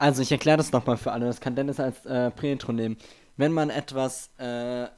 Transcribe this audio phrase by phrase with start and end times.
[0.00, 1.26] Also, ich erkläre das nochmal für alle.
[1.26, 2.96] Das kann Dennis als äh, Präintro nehmen.
[3.36, 4.88] Wenn man etwas, äh,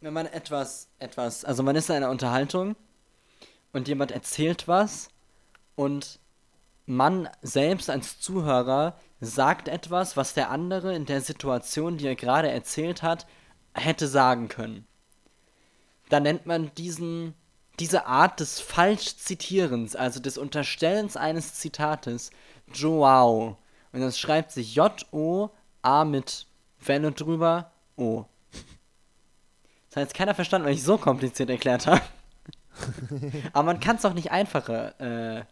[0.00, 2.74] wenn man etwas, etwas, also man ist in einer Unterhaltung
[3.74, 5.10] und jemand erzählt was
[5.74, 6.20] und
[6.86, 12.48] man selbst als Zuhörer sagt etwas, was der andere in der Situation, die er gerade
[12.48, 13.26] erzählt hat,
[13.74, 14.86] hätte sagen können.
[16.08, 17.34] Da nennt man diesen,
[17.78, 22.30] diese Art des Falschzitierens, also des Unterstellens eines Zitates,
[22.74, 23.56] Joao.
[23.92, 26.46] Und das schreibt sich J-O-A mit
[26.84, 28.24] Welle drüber O.
[29.88, 32.00] Das hat jetzt keiner verstanden, weil ich so kompliziert erklärt habe.
[33.52, 35.44] aber man kann es doch nicht einfacher äh,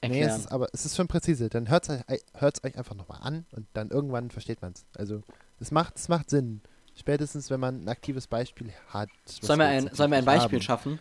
[0.00, 0.10] erklären.
[0.10, 1.48] Nee, es ist, aber es ist schon präzise.
[1.48, 4.84] Dann hört es euch, euch einfach nochmal an und dann irgendwann versteht man es.
[4.96, 5.22] Also
[5.60, 6.60] es macht, es macht Sinn.
[6.96, 9.08] Spätestens, wenn man ein aktives Beispiel hat.
[9.24, 10.64] Sollen wir ein, sollen wir ein Beispiel haben.
[10.64, 10.98] schaffen?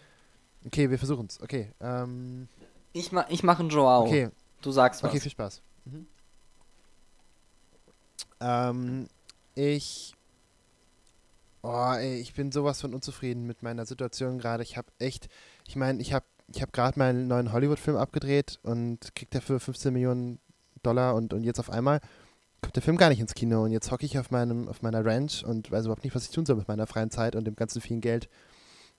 [0.65, 1.41] Okay, wir versuchen es.
[1.41, 1.71] Okay.
[1.81, 2.47] Ähm,
[2.93, 4.05] ich, ma ich mache einen Joao.
[4.05, 4.29] Okay.
[4.61, 5.09] Du sagst was.
[5.09, 5.61] Okay, viel Spaß.
[5.85, 6.07] Mhm.
[8.41, 9.07] Ähm,
[9.55, 10.13] ich.
[11.61, 14.63] Oh, ey, ich bin sowas von unzufrieden mit meiner Situation gerade.
[14.63, 15.29] Ich habe echt.
[15.67, 19.93] Ich meine, ich habe ich hab gerade meinen neuen Hollywood-Film abgedreht und krieg dafür 15
[19.93, 20.39] Millionen
[20.83, 21.99] Dollar und, und jetzt auf einmal
[22.61, 25.05] kommt der Film gar nicht ins Kino und jetzt hocke ich auf, meinem, auf meiner
[25.05, 27.55] Ranch und weiß überhaupt nicht, was ich tun soll mit meiner freien Zeit und dem
[27.55, 28.29] ganzen vielen Geld.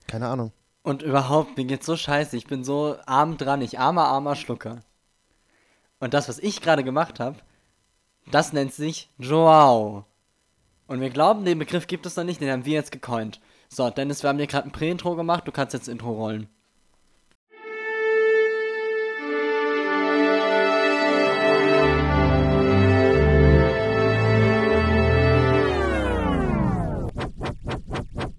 [0.07, 0.51] Keine Ahnung.
[0.83, 2.35] Und überhaupt, mir geht's so scheiße.
[2.37, 4.81] Ich bin so arm dran, ich armer, armer Schlucker.
[5.99, 7.37] Und das, was ich gerade gemacht habe,
[8.31, 10.05] das nennt sich Joao.
[10.87, 13.39] Und wir glauben, den Begriff gibt es noch nicht, den haben wir jetzt gecoint.
[13.69, 16.49] So, Dennis, wir haben dir gerade ein Prä-Intro gemacht, du kannst jetzt Intro rollen.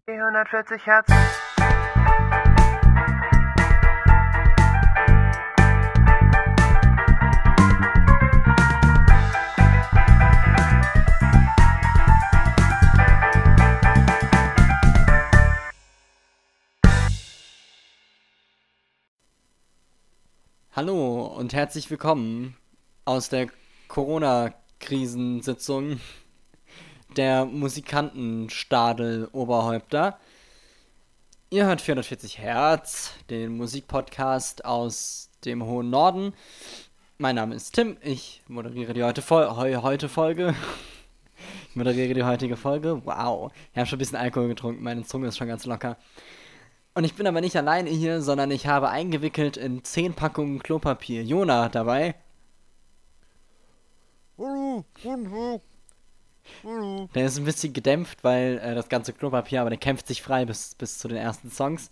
[0.09, 1.52] Die 140 Hertz.
[20.83, 22.57] Hallo und herzlich willkommen
[23.05, 23.47] aus der
[23.87, 26.01] Corona-Krisensitzung
[27.17, 30.19] der Musikantenstadel-Oberhäupter.
[31.51, 36.35] Ihr hört 440 Hertz, den Musikpodcast aus dem hohen Norden.
[37.17, 40.57] Mein Name ist Tim, ich moderiere die heute, Vol heu heute Folge.
[41.69, 43.03] ich moderiere die heutige Folge.
[43.05, 45.97] Wow, ich habe schon ein bisschen Alkohol getrunken, meine Zunge ist schon ganz locker.
[46.95, 51.23] Und ich bin aber nicht alleine hier, sondern ich habe eingewickelt in 10 Packungen Klopapier
[51.23, 52.15] Jona dabei.
[57.15, 60.45] Der ist ein bisschen gedämpft, weil äh, das ganze Klopapier, aber der kämpft sich frei
[60.45, 61.91] bis, bis zu den ersten Songs.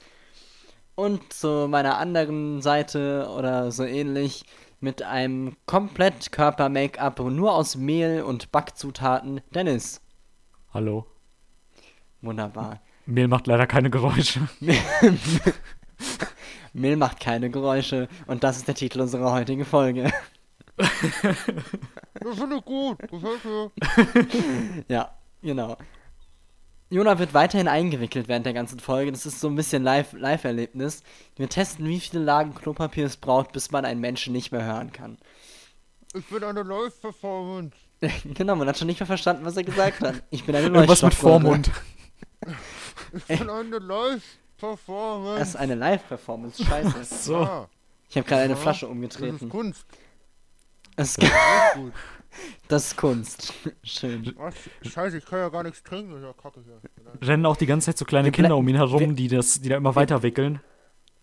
[0.96, 4.44] Und zu meiner anderen Seite oder so ähnlich
[4.80, 10.02] mit einem komplett Körper-Make-up nur aus Mehl und Backzutaten, Dennis.
[10.74, 11.06] Hallo.
[12.20, 12.80] Wunderbar.
[13.06, 14.48] Mehl macht leider keine Geräusche.
[16.72, 20.12] Mehl macht keine Geräusche und das ist der Titel unserer heutigen Folge.
[20.76, 20.88] das
[22.38, 23.70] finde ich gut, gefällt mir.
[24.88, 25.10] ja,
[25.42, 25.76] genau.
[26.92, 29.12] Jona wird weiterhin eingewickelt während der ganzen Folge.
[29.12, 31.04] Das ist so ein bisschen Live-Erlebnis.
[31.36, 34.90] Wir testen, wie viele Lagen Klopapier es braucht, bis man einen Menschen nicht mehr hören
[34.90, 35.18] kann.
[36.14, 37.76] Ich bin eine Live-Performance.
[38.34, 40.22] genau, man hat schon nicht mehr verstanden, was er gesagt hat.
[40.30, 40.88] Ich bin eine Leuchtstoffröhre.
[40.88, 41.70] Was mit Vormund.
[43.12, 45.38] Ich bin eine Live-Performance.
[45.38, 47.04] Das ist eine Live-Performance, scheiße.
[47.04, 47.42] so.
[47.42, 47.68] Ja.
[48.08, 49.32] Ich habe gerade eine Flasche umgetreten.
[49.34, 49.86] Das ist Kunst.
[50.96, 51.20] Das ist,
[51.74, 51.92] gut.
[52.68, 53.52] das ist Kunst.
[53.82, 54.34] Schön.
[54.36, 54.54] Was?
[54.82, 56.20] Scheiße, ich kann ja gar nichts trinken.
[56.22, 56.80] Ja, kacke hier.
[57.22, 59.76] Rennen auch die ganze Zeit so kleine Kinder um ihn herum, die, das, die da
[59.76, 60.60] immer weiter wickeln.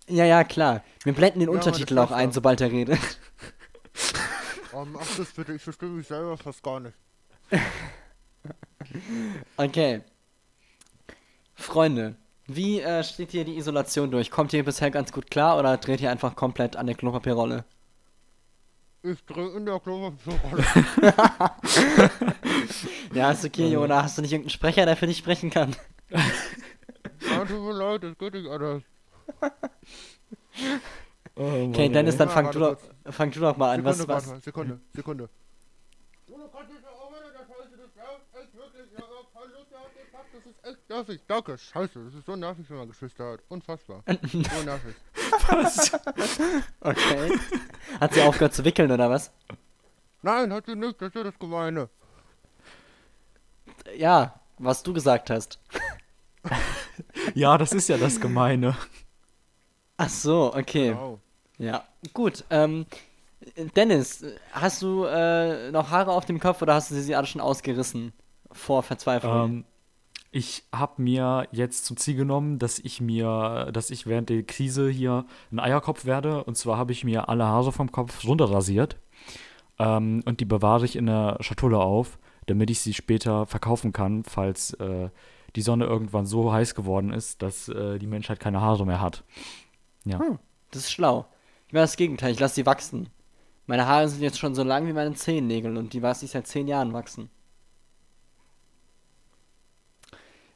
[0.08, 0.84] Ja, ja, klar.
[1.04, 3.00] Wir blenden den ja, Untertitel auch ein, sobald er redet.
[4.74, 6.96] Oh, mach das bitte, ich verstehe mich selber fast gar nicht.
[9.58, 10.02] okay.
[11.58, 14.30] Freunde, wie äh, steht hier die Isolation durch?
[14.32, 17.66] Kommt ihr bisher ganz gut klar oder dreht ihr einfach komplett an der Klopapierrolle?
[19.02, 20.64] Ich drehe in der Klopapierrolle.
[23.14, 24.04] ja, ist okay, Jona.
[24.04, 25.76] Hast du nicht irgendeinen Sprecher, der für dich sprechen kann?
[27.20, 28.84] Ja, tut mir leid, das geht nicht anders.
[31.36, 32.78] Oh, okay, Dennis, dann fang, du doch,
[33.10, 33.84] fang du doch mal an.
[33.84, 34.44] Sekunde, was, was?
[34.44, 35.30] Sekunde, Sekunde.
[40.38, 40.57] das ist echt
[40.90, 41.22] nervig.
[41.28, 42.04] Danke, scheiße.
[42.06, 43.40] Das ist so nervig, wenn man Geschwister hat.
[43.50, 44.04] Unfassbar.
[44.08, 44.96] so nervig.
[45.50, 45.92] Was?
[46.82, 47.40] Okay.
[48.00, 49.32] Hat sie aufgehört zu wickeln, oder was?
[50.22, 51.02] Nein, hat sie nicht.
[51.02, 51.90] Das ist ja das Gemeine.
[53.96, 55.60] Ja, was du gesagt hast.
[57.34, 58.76] ja, das ist ja das Gemeine.
[59.98, 60.90] Ach so, okay.
[60.90, 61.20] Genau.
[61.58, 62.44] Ja, gut.
[62.50, 62.86] Ähm,
[63.76, 67.42] Dennis, hast du äh, noch Haare auf dem Kopf oder hast du sie alle schon
[67.42, 68.14] ausgerissen?
[68.52, 69.46] Vor Verzweiflung.
[69.46, 69.66] Ähm,
[70.32, 74.90] ich habe mir jetzt zum Ziel genommen, dass ich mir, dass ich während der Krise
[74.90, 76.44] hier ein Eierkopf werde.
[76.44, 78.98] Und zwar habe ich mir alle Haare vom Kopf runterrasiert.
[79.80, 84.24] Ähm, und die bewahre ich in der Schatulle auf, damit ich sie später verkaufen kann,
[84.24, 85.10] falls äh,
[85.56, 89.24] die Sonne irgendwann so heiß geworden ist, dass äh, die Menschheit keine Haare mehr hat.
[90.06, 90.20] Ja.
[90.20, 90.40] Hm,
[90.72, 91.26] das ist schlau.
[91.68, 93.10] Ich mache das Gegenteil, ich lasse sie wachsen.
[93.66, 96.48] Meine Haare sind jetzt schon so lang wie meine Zehennägel und die lasse ich seit
[96.48, 97.30] zehn Jahren wachsen.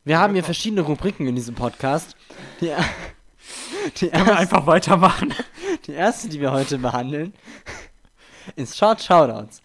[0.03, 2.15] Wir haben hier verschiedene Rubriken in diesem Podcast.
[2.59, 2.71] Die,
[3.98, 5.31] die, Können wir erste, einfach weitermachen?
[5.86, 7.33] die erste, die wir heute behandeln,
[8.56, 9.62] ist Short Shoutouts.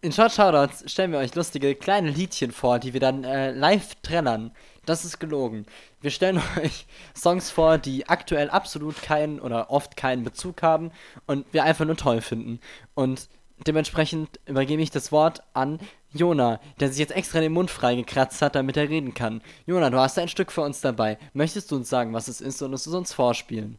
[0.00, 3.94] In Short Shoutouts stellen wir euch lustige kleine Liedchen vor, die wir dann äh, live
[4.02, 4.50] trällern.
[4.84, 5.64] Das ist gelogen.
[6.00, 6.86] Wir stellen euch
[7.16, 10.90] Songs vor, die aktuell absolut keinen oder oft keinen Bezug haben
[11.26, 12.58] und wir einfach nur toll finden.
[12.94, 13.28] Und
[13.66, 15.80] dementsprechend übergebe ich das Wort an
[16.12, 19.42] Jona, der sich jetzt extra den Mund freigekratzt hat, damit er reden kann.
[19.66, 21.18] Jona, du hast ein Stück für uns dabei.
[21.32, 23.78] Möchtest du uns sagen, was es ist und es uns vorspielen?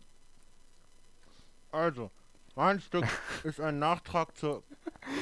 [1.71, 2.11] Also,
[2.55, 3.05] mein Stück
[3.43, 4.63] ist ein Nachtrag zur.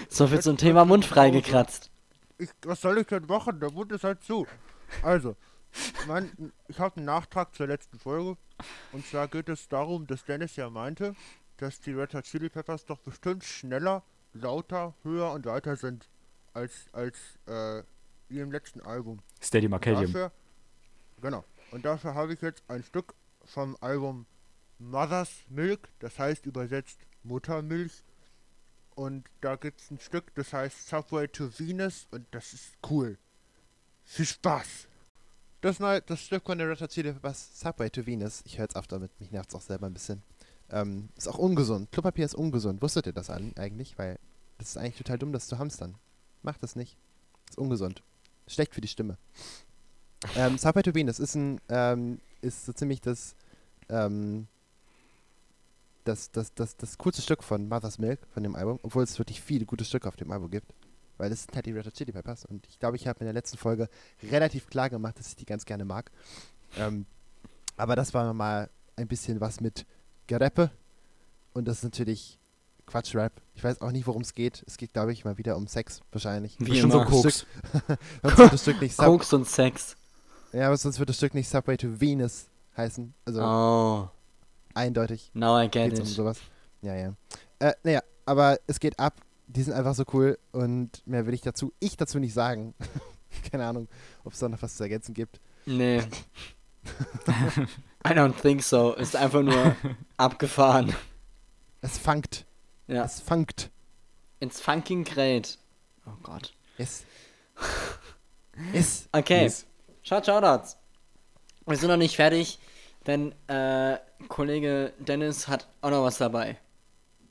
[0.10, 1.92] So viel zum Thema Mund freigekratzt.
[2.38, 3.59] Ich, was soll ich denn machen?
[3.59, 4.48] Der Mund ist halt zu.
[5.01, 5.36] Also,
[6.07, 8.38] mein, ich habe einen Nachtrag zur letzten Folge.
[8.92, 11.16] Und zwar geht es darum, dass Dennis ja meinte,
[11.57, 16.09] dass die Red Hot Chili Peppers doch bestimmt schneller, lauter, höher und weiter sind
[16.53, 17.83] als, als äh,
[18.30, 19.19] wie im letzten Album.
[19.41, 20.12] Steady Marcadium.
[20.12, 20.31] Dafür,
[21.21, 21.44] genau.
[21.71, 23.13] Und dafür habe ich jetzt ein Stück
[23.45, 24.25] vom Album
[24.80, 28.03] Mother's Milk, das heißt übersetzt Muttermilch.
[28.95, 33.18] Und da gibt es ein Stück, das heißt Subway to Venus und das ist cool.
[34.03, 34.88] Viel Spaß!
[35.62, 38.65] Das, neue, das Stück von der Red Hot Chili Peppers, Subway to Venus, ich höre
[38.65, 40.21] jetzt auf damit, mich nervt es auch selber ein bisschen.
[40.69, 41.91] Ähm, ist auch ungesund.
[41.91, 42.81] Klopapier ist ungesund.
[42.81, 43.97] Wusstet ihr das an, eigentlich?
[43.97, 44.19] Weil
[44.63, 45.95] das ist eigentlich total dumm, das zu hamstern.
[46.42, 46.95] Macht das nicht.
[47.50, 48.01] Ist ungesund.
[48.48, 49.18] Schlecht für die Stimme.
[50.38, 53.36] Ähm, Subway to Venus ist ein, ähm, ist so ziemlich das,
[53.89, 54.48] ähm,
[56.06, 59.42] das, das, das, das coolste Stück von Mother's Milk, von dem Album, obwohl es wirklich
[59.42, 60.74] viele gute Stücke auf dem Album gibt.
[61.18, 63.25] Weil es sind halt die Red Hot Chili Peppers und ich glaube, ich habe in
[63.25, 63.89] der letzten Folge
[64.31, 66.09] relativ klar gemacht, dass ich die ganz gerne mag.
[66.77, 67.06] Ähm,
[67.75, 69.86] aber das war mal ein bisschen was mit
[70.27, 70.71] Gereppe
[71.51, 72.39] und das ist natürlich
[72.94, 73.34] Quatsch-Rap.
[73.56, 74.63] Ich weiß auch nicht, worum es geht.
[74.68, 76.60] Es geht, glaube ich, mal wieder um Sex, wahrscheinlich.
[76.60, 77.04] Wie Bestimmt so.
[77.04, 77.48] Koks.
[78.22, 79.95] Sonst wird das Stück nicht Sub Koks und Sex.
[80.51, 82.45] ja, aber sonst wird das Stück nicht Subway to Venus
[82.78, 83.16] heißen.
[83.25, 84.10] Also Oh,
[84.75, 85.31] eindeutig.
[85.34, 86.13] now I get geht's um it.
[86.13, 86.38] sowas.
[86.84, 87.13] Ja, ja.
[87.57, 89.16] Äh, naja, aber es geht ab.
[89.48, 92.75] Die sind einfach so cool und mehr will ich dazu, ich dazu nicht sagen.
[93.51, 93.88] Keine Ahnung,
[94.24, 95.40] ob es da noch was zu ergänzen gibt.
[95.66, 96.00] Nee.
[98.06, 98.94] I don't think so.
[98.94, 99.75] Ist einfach nur
[100.18, 100.94] abgefahren.
[101.81, 102.45] Es funkt.
[102.88, 103.03] Ja.
[103.06, 103.69] Es funkt.
[104.39, 105.57] It's fucking great.
[106.06, 106.53] Oh Gott.
[106.77, 107.06] Es.
[108.74, 109.07] Es.
[109.12, 109.44] Okay.
[109.44, 109.65] Yes.
[110.01, 110.77] Schaut, Shoutouts.
[111.65, 112.59] Wir sind noch nicht fertig,
[113.07, 113.97] denn äh,
[114.27, 116.57] Kollege Dennis hat auch noch was dabei.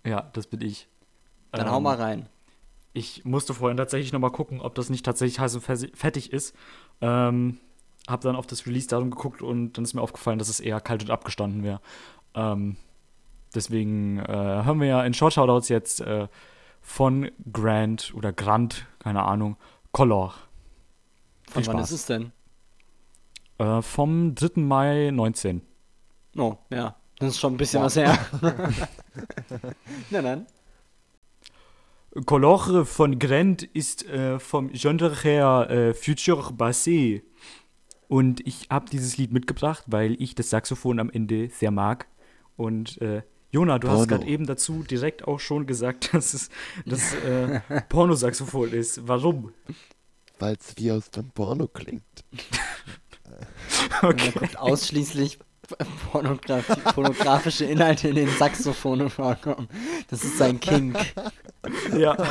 [0.07, 0.89] Ja, das bin ich.
[1.53, 2.29] Dann Ähm, hau mal rein.
[2.95, 6.55] Ich musste vorhin tatsächlich noch mal gucken, ob das nicht tatsächlich heiß und fertig ist.
[7.01, 7.59] Ähm,
[8.09, 11.03] hab dann auf das Release-Datum geguckt und dann ist mir aufgefallen, dass es eher kalt
[11.03, 11.81] und abgestanden wäre.
[12.35, 12.77] Ähm,
[13.55, 14.27] deswegen äh,
[14.65, 16.29] hören wir ja in Short Shoutouts jetzt äh,
[16.81, 19.57] von Grant oder Grant, keine Ahnung,
[19.93, 20.35] Color.
[21.51, 21.91] Von viel wann Spaß.
[21.93, 22.33] ist es denn?
[23.59, 24.61] Äh, vom 3.
[24.61, 25.63] Mai 19.
[26.37, 26.97] Oh, ja.
[27.19, 27.87] Das ist schon ein bisschen Wow.
[27.87, 28.19] was her.
[30.11, 30.47] Na dann.
[32.27, 37.23] Color von Grant ist äh, vom Genre her äh, Future Bassé.
[38.09, 42.07] Und ich habe dieses Lied mitgebracht, weil ich das Saxophon am Ende sehr mag.
[42.57, 44.07] Und äh, Jona, du hast Porno.
[44.07, 46.49] gerade eben dazu direkt auch schon gesagt, dass es
[46.87, 49.07] das äh, Pornosaxophon ist.
[49.07, 49.53] Warum?
[50.39, 52.03] Weil es wie aus dem Porno klingt.
[54.03, 55.39] Und da kommt ausschließlich
[56.11, 59.69] Pornograf pornografische Inhalte in den Saxophonen vorkommen.
[60.09, 60.97] Das ist sein Kink.
[61.97, 62.17] Ja.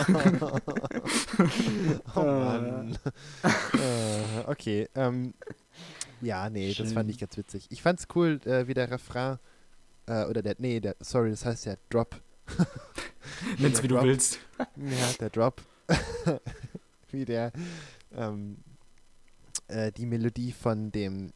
[2.16, 2.98] Oh Mann.
[3.44, 4.90] äh, okay.
[4.94, 5.34] Ähm,
[6.22, 7.68] ja, nee, das fand ich ganz witzig.
[7.70, 9.40] Ich fand's cool, äh, wie der Refrain,
[10.12, 12.16] äh, oder der, nee, der, sorry, das heißt ja Drop.
[13.58, 14.04] Nenn's wie du Drop.
[14.06, 14.40] willst.
[14.60, 14.66] Ja,
[15.20, 15.62] der Drop.
[17.12, 17.52] wie der,
[18.16, 18.58] ähm,
[19.68, 21.32] äh, die Melodie von dem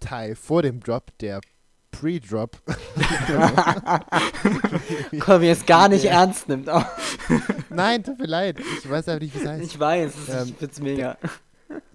[0.00, 1.40] Teil vor dem Drop, der
[1.90, 2.56] Pre-Drop.
[5.20, 6.20] Komm, jetzt gar nicht Ja.
[6.20, 6.68] ernst nimmt.
[7.70, 8.58] Nein, tut mir leid.
[8.78, 9.64] Ich weiß aber nicht, wie es heißt.
[9.64, 11.16] ich weiß, es Ähm, ich find's mega.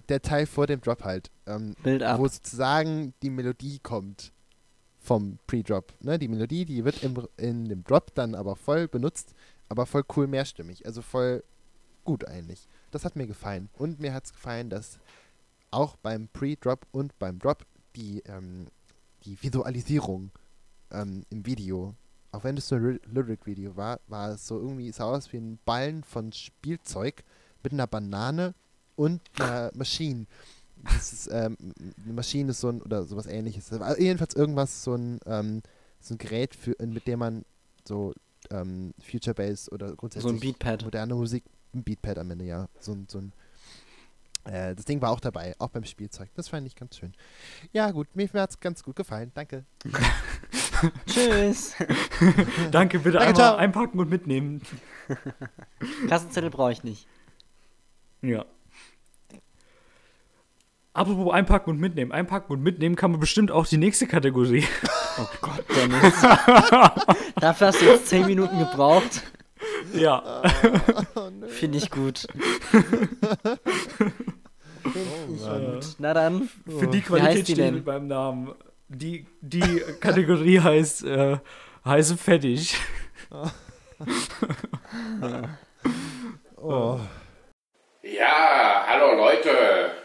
[0.09, 2.19] der Teil vor dem Drop halt, ähm, Bild ab.
[2.19, 4.32] wo sozusagen die Melodie kommt
[5.03, 5.93] vom Pre-Drop.
[6.01, 6.17] Ne?
[6.17, 9.35] Die Melodie, die wird im, in dem Drop dann aber voll benutzt,
[9.67, 10.85] aber voll cool mehrstimmig.
[10.85, 11.43] Also voll
[12.05, 12.67] gut eigentlich.
[12.91, 13.69] Das hat mir gefallen.
[13.73, 14.99] Und mir hat es gefallen, dass
[15.71, 18.67] auch beim Pre-Drop und beim Drop die, ähm,
[19.25, 20.31] die Visualisierung
[20.91, 21.95] ähm, im Video,
[22.31, 25.59] auch wenn es so ein Lyric-Video war, war es so irgendwie, sah aus wie ein
[25.65, 27.23] Ballen von Spielzeug
[27.61, 28.53] mit einer Banane
[28.95, 30.27] und einer Maschine.
[30.83, 31.57] Das ist, ähm,
[32.03, 33.71] eine Maschine ist so ein, oder sowas ähnliches.
[33.71, 35.61] Also jedenfalls irgendwas, so ein, ähm,
[35.99, 37.45] so ein Gerät, für, mit dem man
[37.87, 38.13] so
[38.51, 40.83] ähm, Future Bass oder grundsätzlich So ein Beatpad.
[40.83, 42.67] moderne Musik, ein Beatpad am Ende, ja.
[42.79, 43.31] So, ein- so ein,
[44.43, 46.29] äh, das Ding war auch dabei, auch beim Spielzeug.
[46.35, 47.13] Das fand ich ganz schön.
[47.71, 49.31] Ja, gut, mir hat es ganz gut gefallen.
[49.33, 49.63] Danke.
[51.05, 51.75] Tschüss.
[52.71, 53.55] Danke, bitte Danke, einmal ciao.
[53.55, 54.61] einpacken und mitnehmen.
[56.09, 57.07] Kassenzettel brauche ich nicht.
[58.21, 58.45] Ja.
[60.93, 62.11] Apropos einpacken und mitnehmen.
[62.11, 64.65] Einpacken und mitnehmen kann man bestimmt auch die nächste Kategorie.
[65.15, 66.21] Oh Gott, Dennis.
[67.39, 69.21] Dafür hast du jetzt 10 Minuten gebraucht.
[69.93, 70.41] ja.
[71.49, 72.25] Finde ich gut.
[74.83, 75.73] Oh, Mann.
[75.73, 75.85] Gut.
[75.99, 76.49] Na dann.
[76.65, 78.55] Für die Wie heißt Qualität die mit meinem Namen.
[78.87, 81.37] Die, die Kategorie heißt äh,
[81.85, 82.75] heiße Fettig.
[86.57, 86.99] Oh.
[88.01, 90.02] Ja, hallo Leute.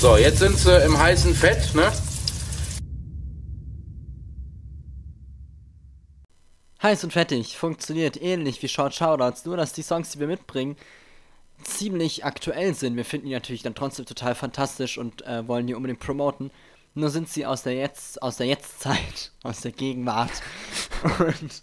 [0.00, 1.92] So, jetzt sind sie im heißen Fett, ne?
[6.82, 7.58] Heiß und fettig.
[7.58, 9.44] Funktioniert ähnlich wie Short Shoutouts.
[9.44, 10.76] Nur, dass die Songs, die wir mitbringen,
[11.64, 12.96] ziemlich aktuell sind.
[12.96, 16.50] Wir finden die natürlich dann trotzdem total fantastisch und äh, wollen die unbedingt promoten.
[16.94, 20.32] Nur sind sie aus der Jetzt, aus der Jetztzeit, aus der Gegenwart.
[21.18, 21.62] Und,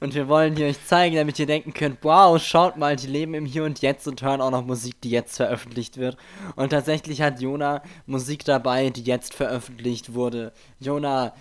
[0.00, 3.34] und wir wollen die euch zeigen, damit ihr denken könnt, wow, schaut mal, die leben
[3.34, 6.16] im Hier und Jetzt und hören auch noch Musik, die jetzt veröffentlicht wird.
[6.56, 10.52] Und tatsächlich hat Jona Musik dabei, die jetzt veröffentlicht wurde.
[10.80, 11.34] Jona,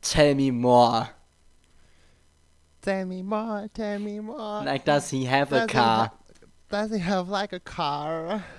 [0.00, 1.08] tell me more.
[2.80, 4.64] Tell me more, tell me more.
[4.64, 6.06] Like, does he have a Does he car?
[6.06, 6.12] ha-
[6.68, 8.42] Does he have like a car?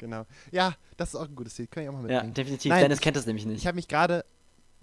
[0.00, 0.26] Genau.
[0.52, 1.72] Ja, das ist auch ein gutes Lied.
[1.72, 2.34] Kann ich auch mal Ja, mitnehmen.
[2.34, 2.70] definitiv.
[2.70, 3.66] Nein, Dennis ich- kennt das nämlich Ich nicht.
[3.66, 4.24] habe mich gerade,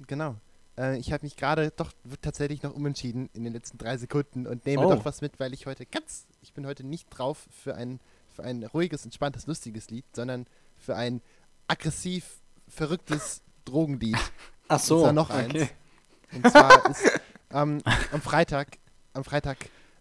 [0.07, 0.35] genau,
[0.77, 1.91] äh, ich habe mich gerade doch
[2.21, 4.93] tatsächlich noch umentschieden in den letzten drei Sekunden und nehme Oh.
[4.93, 7.99] doch was mit, weil ich heute ganz, ich bin heute nicht drauf für ein,
[8.33, 10.45] für ein ruhiges, entspanntes, lustiges Lied, sondern
[10.77, 11.21] für ein
[11.67, 14.17] aggressiv, verrücktes Drogenlied.
[14.67, 14.97] Ach so.
[14.97, 15.51] Und zwar noch okay.
[15.53, 15.69] eins.
[16.33, 17.11] Und zwar ist
[17.51, 18.77] ähm, am Freitag,
[19.13, 19.57] am Freitag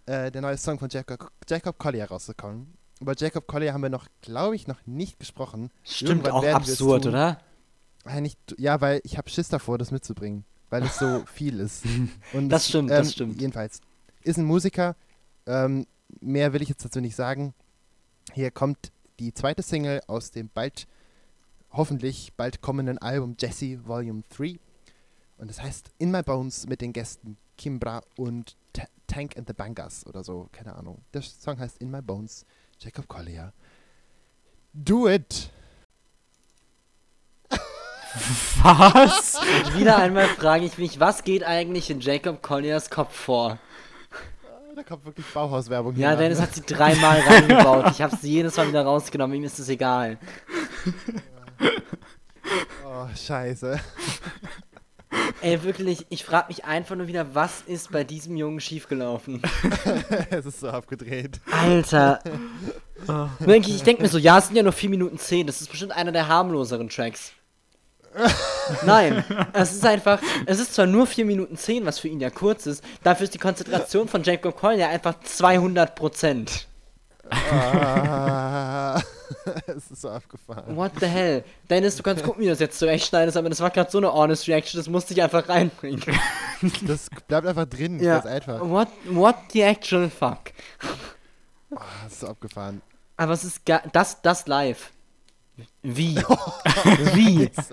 [0.07, 2.75] äh, der neue Song von Jacob, Jacob Collier rausgekommen.
[3.01, 5.71] Über Jacob Collier haben wir noch, glaube ich, noch nicht gesprochen.
[5.83, 7.41] Stimmt, Irgendwann auch absurd, oder?
[8.05, 11.85] Ah, nicht, ja, weil ich habe Schiss davor, das mitzubringen, weil es so viel ist.
[12.33, 13.41] Und Das stimmt, ähm, das stimmt.
[13.41, 13.81] Jedenfalls,
[14.23, 14.97] ist ein Musiker.
[15.47, 15.87] Ähm,
[16.21, 17.55] mehr will ich jetzt dazu nicht sagen.
[18.33, 20.87] Hier kommt die zweite Single aus dem bald,
[21.71, 24.59] hoffentlich bald kommenden Album Jesse Volume 3.
[25.37, 29.53] Und das heißt In My Bones mit den Gästen Kimbra und Ta Tank and the
[29.53, 31.03] Bangers oder so, keine Ahnung.
[31.13, 32.47] Der Song heißt In My Bones,
[32.81, 33.53] Jacob Collier.
[34.73, 35.51] Do it!
[38.63, 39.37] Was?
[39.37, 43.59] Und wieder einmal frage ich mich, was geht eigentlich in Jacob Colliers Kopf vor?
[44.77, 47.93] Da kommt wirklich Bauhauswerbung Ja, Dennis an, hat sie dreimal reingebaut.
[47.93, 49.37] Ich habe sie jedes Mal wieder rausgenommen.
[49.37, 50.19] Ihm ist es egal.
[52.85, 53.81] Oh, scheiße.
[55.43, 59.43] Ey, wirklich, ich frage mich einfach nur wieder, was ist bei diesem Jungen schiefgelaufen?
[60.31, 61.41] es ist so abgedreht.
[61.53, 62.21] Alter.
[63.39, 65.47] Wirklich, ich denke mir so, ja, es sind ja nur 4 Minuten 10.
[65.47, 67.33] Das ist bestimmt einer der harmloseren Tracks.
[68.87, 72.31] Nein, es ist einfach, es ist zwar nur 4 Minuten 10, was für ihn ja
[72.31, 76.67] kurz ist, dafür ist die Konzentration von Jacob Collier einfach 200 Prozent.
[77.31, 79.01] Ah,
[79.67, 80.77] es ist so abgefahren.
[80.77, 81.45] What the hell?
[81.71, 84.13] Dennis, du kannst gucken, wie du das jetzt zurechtschneidest, aber das war gerade so eine
[84.13, 86.03] honest Reaction, das musste ich einfach reinbringen.
[86.87, 88.15] Das bleibt einfach drin, Ja.
[88.15, 88.61] ganz einfach.
[88.61, 90.39] What, what the actual fuck?
[91.75, 92.81] Ah, das ist so abgefahren.
[93.19, 93.61] Aber es ist
[93.93, 94.91] das, das live.
[95.83, 96.17] Wie?
[97.15, 97.51] Wie?
[97.55, 97.71] Es,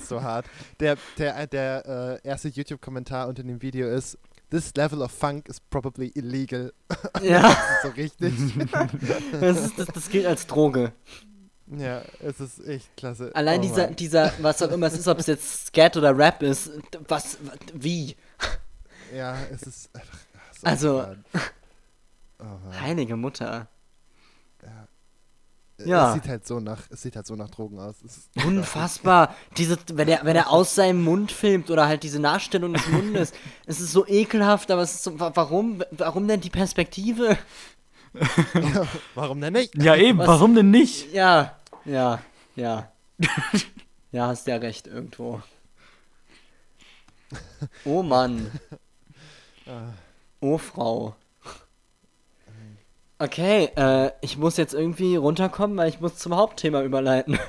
[0.00, 0.46] ist so hart.
[0.80, 4.18] Der, der, der äh, erste YouTube-Kommentar unter dem Video ist:
[4.50, 6.72] This level of funk is probably illegal.
[7.22, 8.34] Ja, Das ist so richtig.
[9.40, 10.92] das, ist, das, das gilt als Droge.
[11.66, 13.30] ja, es ist echt klasse.
[13.34, 13.96] Allein Oh dieser, Mann.
[13.96, 16.70] dieser, was auch immer es ist, ob es jetzt Scat oder Rap ist,
[17.08, 17.36] was,
[17.74, 18.16] wie?
[19.14, 20.18] Ja, es ist einfach.
[20.38, 21.16] ach, So Also-.
[22.38, 22.80] Oh Mann.
[22.80, 23.68] Heilige Mutter.
[24.62, 24.88] Ja.
[25.78, 27.96] Es sieht halt so nach, es sieht halt so nach Drogen aus.
[28.04, 29.34] Es ist Unfassbar.
[29.58, 33.32] Diese, wenn er, wenn er aus seinem Mund filmt oder halt diese Nachstellung des Mundes,
[33.66, 37.36] es ist so ekelhaft, aber es ist so, wa- warum, warum denn die Perspektive?
[39.14, 39.74] Warum denn nicht?
[39.82, 41.12] Ja, eben, Was- warum denn nicht?
[41.12, 41.54] Ja,
[41.84, 42.22] ja,
[42.54, 42.90] ja.
[44.12, 45.42] ja, hast ja recht irgendwo.
[47.84, 48.50] Oh Mann.
[50.40, 51.14] Oh Frau.
[53.18, 57.38] Okay, äh, ich muss jetzt irgendwie runterkommen, weil ich muss zum Hauptthema überleiten.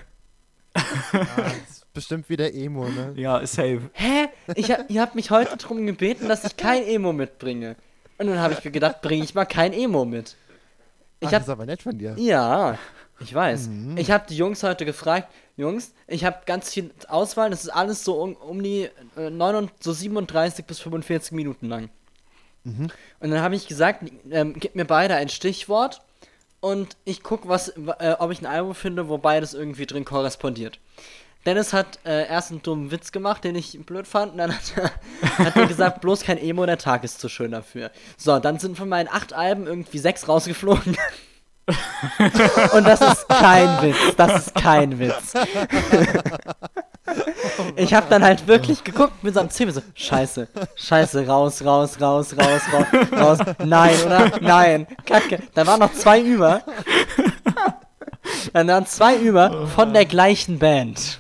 [0.75, 3.12] Ah, das ist bestimmt wieder Emo, ne?
[3.15, 3.89] Ja, safe.
[3.93, 4.27] Hä?
[4.53, 7.75] Ich hab, ihr habt mich heute darum gebeten, dass ich kein Emo mitbringe.
[8.19, 10.36] Und dann habe ich mir gedacht, bringe ich mal kein Emo mit.
[11.19, 12.13] Ich Ach, hab, das ist aber nett von dir.
[12.17, 12.77] ja,
[13.19, 13.69] ich weiß.
[13.95, 18.03] Ich habe die Jungs heute gefragt, Jungs, ich habe ganz viel Auswahl, das ist alles
[18.03, 21.89] so um, um die äh, 39, so 37 bis 45 Minuten lang.
[23.19, 26.01] Und dann habe ich gesagt, ähm, gib mir beide ein Stichwort
[26.59, 30.79] und ich gucke, was, äh, ob ich ein Album finde, wo beides irgendwie drin korrespondiert.
[31.45, 34.74] Dennis hat äh, erst einen dummen Witz gemacht, den ich blöd fand, und dann hat
[34.75, 34.91] er,
[35.45, 37.91] hat er gesagt, bloß kein Emo, der Tag ist zu schön dafür.
[38.17, 40.97] So, dann sind von meinen acht Alben irgendwie sechs rausgeflogen.
[42.74, 45.33] und das ist kein Witz, das ist kein Witz.
[47.76, 52.00] Ich habe dann halt wirklich geguckt mit so einem Zähne so, scheiße, scheiße, raus, raus,
[52.00, 54.32] raus, raus, raus, raus, nein, oder?
[54.42, 55.40] Nein, kacke.
[55.54, 56.64] Da waren noch zwei über.
[58.54, 61.20] Dann waren zwei über von der gleichen Band.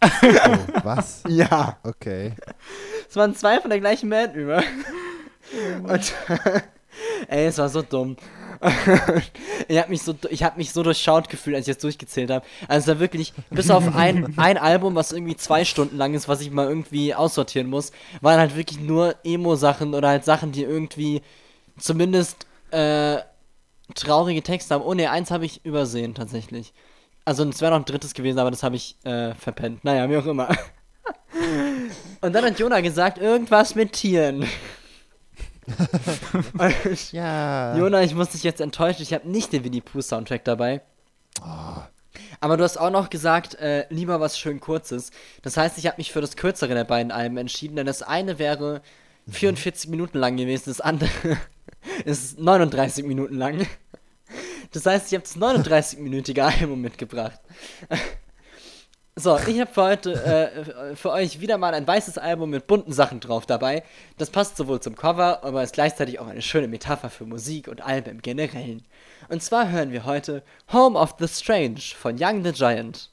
[0.00, 1.22] Oh, was?
[1.26, 1.78] Ja.
[1.82, 2.34] Okay.
[3.08, 4.62] Es waren zwei von der gleichen Band über.
[5.82, 6.12] Und
[7.28, 8.16] ey, es war so dumm.
[9.68, 12.44] ich habe mich so habe mich so durchschaut gefühlt, als ich jetzt durchgezählt habe.
[12.66, 16.40] Also da wirklich bis auf ein ein Album, was irgendwie zwei Stunden lang ist, was
[16.40, 20.62] ich mal irgendwie aussortieren muss, waren halt wirklich nur Emo Sachen oder halt Sachen, die
[20.62, 21.22] irgendwie
[21.78, 23.18] zumindest äh,
[23.94, 24.84] traurige Texte haben.
[24.84, 26.72] Oh ne, eins habe ich übersehen tatsächlich.
[27.24, 29.84] Also es wäre noch ein drittes gewesen, aber das habe ich äh, verpennt.
[29.84, 30.48] Naja, wie auch immer.
[32.20, 34.46] Und dann hat Jona gesagt, irgendwas mit Tieren.
[37.12, 37.76] Ja.
[37.76, 40.82] Jona, ich muss dich jetzt enttäuschen, ich habe nicht den Winnie Pooh Soundtrack dabei.
[42.40, 45.10] Aber du hast auch noch gesagt, äh, lieber was schön kurzes.
[45.42, 48.38] Das heißt, ich habe mich für das kürzere der beiden Alben entschieden, denn das eine
[48.38, 48.82] wäre
[49.30, 51.10] 44 Minuten lang gewesen, das andere
[52.04, 53.66] ist 39 Minuten lang.
[54.72, 57.40] Das heißt, ich habe das 39-minütige Album mitgebracht.
[59.20, 62.92] So, ich habe für heute äh, für euch wieder mal ein weißes Album mit bunten
[62.92, 63.82] Sachen drauf dabei.
[64.16, 67.84] Das passt sowohl zum Cover, aber ist gleichzeitig auch eine schöne Metapher für Musik und
[67.84, 68.86] Alben im Generellen.
[69.28, 73.10] Und zwar hören wir heute Home of the Strange von Young the Giant.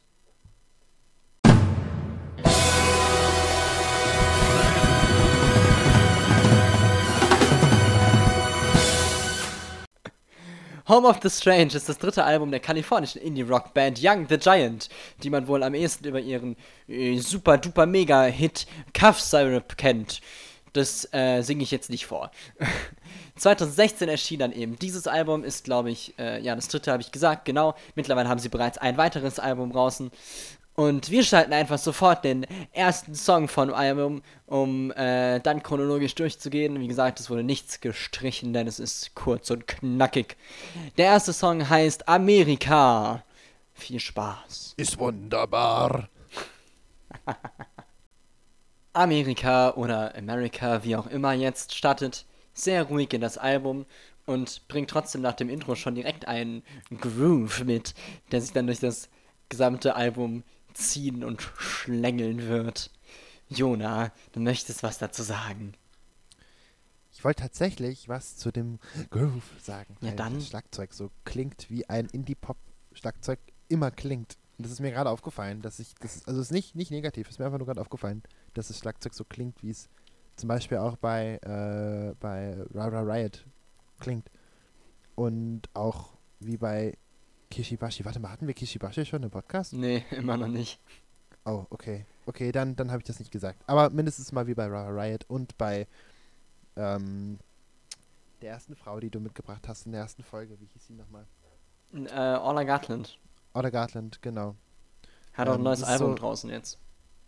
[10.87, 14.87] Home of the Strange ist das dritte Album der kalifornischen Indie-Rock-Band Young the Giant,
[15.23, 16.55] die man wohl am ehesten über ihren
[16.87, 20.21] äh, super duper mega Hit Cuff Syrup kennt.
[20.73, 22.29] Das äh, singe ich jetzt nicht vor.
[23.37, 27.11] 2016 erschien dann eben dieses Album, ist glaube ich, äh, ja, das dritte habe ich
[27.11, 27.73] gesagt, genau.
[27.95, 30.11] Mittlerweile haben sie bereits ein weiteres Album draußen.
[30.75, 36.81] Und wir schalten einfach sofort den ersten Song von Album, um äh, dann chronologisch durchzugehen.
[36.81, 40.35] Wie gesagt, es wurde nichts gestrichen, denn es ist kurz und knackig.
[40.97, 43.23] Der erste Song heißt Amerika.
[43.73, 44.73] Viel Spaß.
[44.75, 46.09] Ist wunderbar.
[48.93, 53.85] Amerika oder America, wie auch immer jetzt, startet sehr ruhig in das Album
[54.25, 56.63] und bringt trotzdem nach dem Intro schon direkt einen
[56.99, 57.93] Groove mit,
[58.31, 59.09] der sich dann durch das
[59.49, 60.43] gesamte Album
[60.75, 62.91] ziehen und schlängeln wird.
[63.49, 65.73] Jona, du möchtest was dazu sagen.
[67.13, 69.95] Ich wollte tatsächlich was zu dem Groove sagen.
[70.01, 70.35] Ja, weil dann.
[70.35, 74.38] Das Schlagzeug so klingt, wie ein Indie-Pop-Schlagzeug immer klingt.
[74.57, 77.27] Und das ist mir gerade aufgefallen, dass ich, das also es ist nicht, nicht negativ,
[77.27, 79.89] es ist mir einfach nur gerade aufgefallen, dass das Schlagzeug so klingt, wie es
[80.35, 83.45] zum Beispiel auch bei, äh, bei Rara Riot
[83.99, 84.29] klingt.
[85.15, 86.97] Und auch wie bei
[87.55, 88.03] Kishibashi.
[88.03, 89.71] Warte mal, hatten wir Kishibashi schon im Podcast?
[89.73, 90.79] Nee, immer noch nicht.
[91.45, 92.05] Oh, okay.
[92.25, 93.61] Okay, dann, dann habe ich das nicht gesagt.
[93.67, 95.87] Aber mindestens mal wie bei Rara Riot und bei
[96.75, 97.39] ähm,
[98.41, 100.59] der ersten Frau, die du mitgebracht hast in der ersten Folge.
[100.59, 101.25] Wie hieß sie nochmal?
[101.93, 103.17] Äh, Orla Gatland
[103.53, 104.55] Oda Gartland, genau.
[105.33, 106.77] hat auch ein Ähm, neues Album so- draußen jetzt.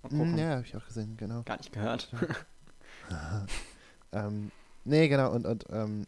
[0.10, 1.44] Mm, ja, habe ich auch gesehen, genau.
[1.44, 2.12] Gar nicht gehört.
[4.12, 4.52] Ähm,
[4.84, 6.06] nee, genau, und, und ähm,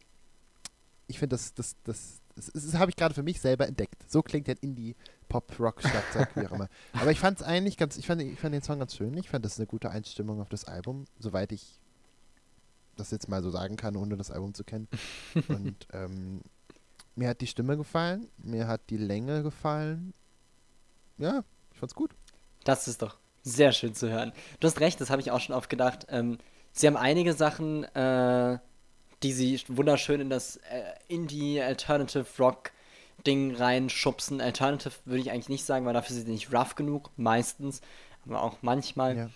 [1.08, 4.10] ich finde, das, das, das, das, das, habe ich gerade für mich selber entdeckt.
[4.10, 6.70] So klingt ein Indie-Pop-Rock-Schlagzeug, wie auch immer.
[6.94, 9.16] Aber ich fand es eigentlich ganz, ich fand, ich fand den Song ganz schön.
[9.18, 11.80] Ich fand das eine gute Einstimmung auf das Album, soweit ich
[12.96, 14.88] das jetzt mal so sagen kann, ohne das Album zu kennen.
[15.48, 16.42] Und ähm,
[17.16, 20.14] mir hat die Stimme gefallen, mir hat die Länge gefallen.
[21.18, 22.12] Ja, ich fand's gut.
[22.64, 24.32] Das ist doch sehr schön zu hören.
[24.60, 26.08] Du hast recht, das habe ich auch schon oft gedacht.
[26.10, 26.38] Ähm,
[26.72, 28.60] sie haben einige Sachen, äh,
[29.24, 32.72] die sie wunderschön in das äh, Indie Alternative Rock
[33.26, 34.42] Ding reinschubsen.
[34.42, 37.82] Alternative würde ich eigentlich nicht sagen, weil dafür sind sie nicht rough genug, meistens,
[38.26, 39.30] aber auch manchmal.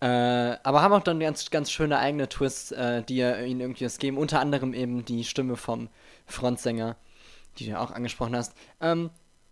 [0.00, 0.52] Ja.
[0.52, 3.98] Äh, aber haben auch dann ganz, ganz schöne eigene Twists, äh, die ihnen irgendwie das
[3.98, 4.18] geben.
[4.18, 5.88] Unter anderem eben die Stimme vom
[6.26, 6.96] Frontsänger,
[7.58, 8.54] die du ja auch angesprochen hast.
[8.80, 9.10] Ähm,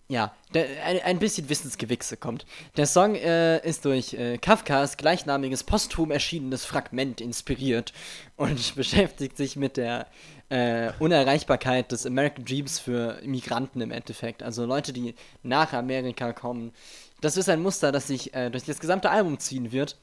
[0.09, 2.47] ja, der, ein, ein bisschen Wissensgewichse kommt.
[2.77, 7.92] Der Song äh, ist durch äh, Kafkas gleichnamiges posthum erschienenes Fragment inspiriert
[8.37, 10.07] und beschäftigt sich mit der
[10.49, 14.45] äh, Unerreichbarkeit des American Dreams für Migranten im Endeffekt.
[14.45, 16.73] Also Leute, die nach Amerika kommen.
[17.21, 19.97] Das ist ein Muster, das sich äh, durch das gesamte Album ziehen wird.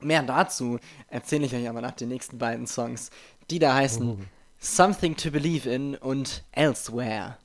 [0.00, 0.78] Mehr dazu
[1.08, 3.10] erzähle ich euch aber nach den nächsten beiden Songs,
[3.50, 4.18] die da heißen Oh.
[4.58, 7.36] Something to Believe in und Elsewhere.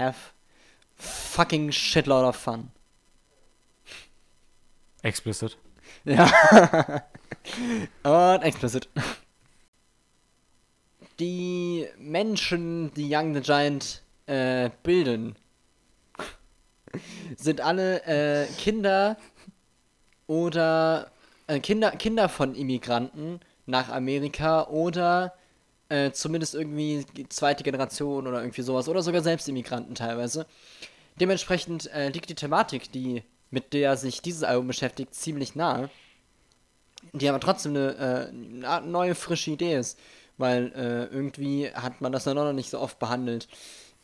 [0.00, 0.32] Have
[0.96, 2.70] fucking shitload of fun.
[5.02, 5.58] Explicit.
[6.06, 6.24] Ja.
[8.02, 8.88] Und explicit.
[11.18, 15.36] Die Menschen, die Young the Giant äh, bilden,
[17.36, 19.18] sind alle äh, Kinder
[20.26, 21.10] oder
[21.46, 25.34] äh, Kinder, Kinder von Immigranten nach Amerika oder
[25.90, 30.46] äh, zumindest irgendwie zweite Generation oder irgendwie sowas oder sogar selbst Immigranten teilweise.
[31.20, 35.90] Dementsprechend äh, liegt die Thematik, die mit der sich dieses Album beschäftigt, ziemlich nahe.
[37.12, 38.30] Die aber trotzdem eine,
[38.62, 39.98] äh, eine neue, frische Idee ist.
[40.38, 43.48] Weil äh, irgendwie hat man das ja noch nicht so oft behandelt.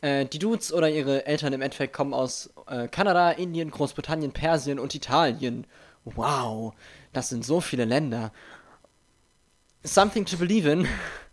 [0.01, 2.53] Äh, die Dudes oder ihre Eltern im Endeffekt kommen aus
[2.91, 5.65] Kanada, Indien, Großbritannien, Persien und Italien.
[6.03, 6.73] Wow,
[7.13, 8.33] das sind so viele Länder.
[9.83, 10.87] Something to Believe in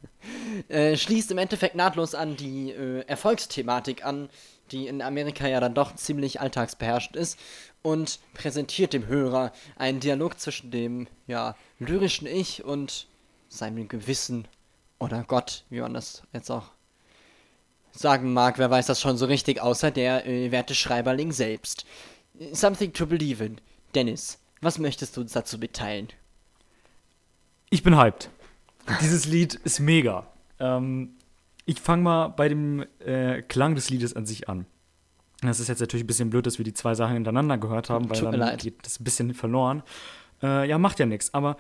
[0.69, 4.29] äh, schließt im Endeffekt nahtlos an die äh, Erfolgsthematik an,
[4.71, 7.39] die in Amerika ja dann doch ziemlich alltagsbeherrscht ist
[7.83, 13.07] und präsentiert dem Hörer einen Dialog zwischen dem ja lyrischen Ich und
[13.49, 14.49] seinem Gewissen
[14.99, 16.71] oder Gott, wie man das jetzt auch
[17.93, 21.85] sagen mag, wer weiß das schon so richtig, außer der äh, werte Schreiberling selbst.
[22.53, 23.61] Something to Believe in.
[23.95, 26.09] Dennis, was möchtest du uns dazu mitteilen?
[27.71, 28.31] Ich bin hyped.
[29.01, 30.27] Dieses Lied ist mega.
[30.59, 31.11] Ähm,
[31.66, 34.66] ich fange mal bei dem äh, Klang des Liedes an sich an.
[35.40, 38.09] Das ist jetzt natürlich ein bisschen blöd, dass wir die zwei Sachen hintereinander gehört haben,
[38.09, 38.62] weil Tut mir dann leid.
[38.62, 39.83] geht das ein bisschen verloren.
[40.42, 41.33] Äh, ja, macht ja nichts.
[41.35, 41.57] Aber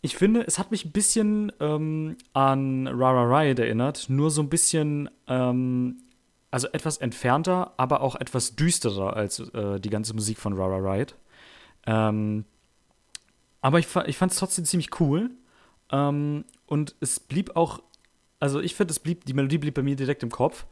[0.00, 4.48] ich finde, es hat mich ein bisschen ähm, an Rara Riot erinnert, nur so ein
[4.48, 5.98] bisschen, ähm,
[6.50, 11.14] also etwas entfernter, aber auch etwas düsterer als äh, die ganze Musik von Rara Riot.
[11.86, 12.44] Ähm,
[13.60, 15.30] aber ich, ich fand es trotzdem ziemlich cool.
[16.72, 17.82] Und es blieb auch,
[18.40, 20.64] also ich finde, es blieb, die Melodie blieb bei mir direkt im Kopf.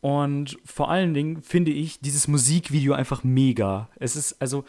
[0.00, 3.90] Und vor allen Dingen finde ich dieses Musikvideo einfach mega.
[3.96, 4.64] Es ist, also,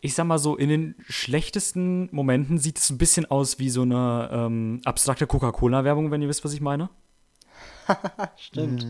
[0.00, 3.82] ich sag mal so, in den schlechtesten Momenten sieht es ein bisschen aus wie so
[3.82, 6.90] eine ähm, abstrakte Coca-Cola-Werbung, wenn ihr wisst, was ich meine.
[8.36, 8.84] Stimmt.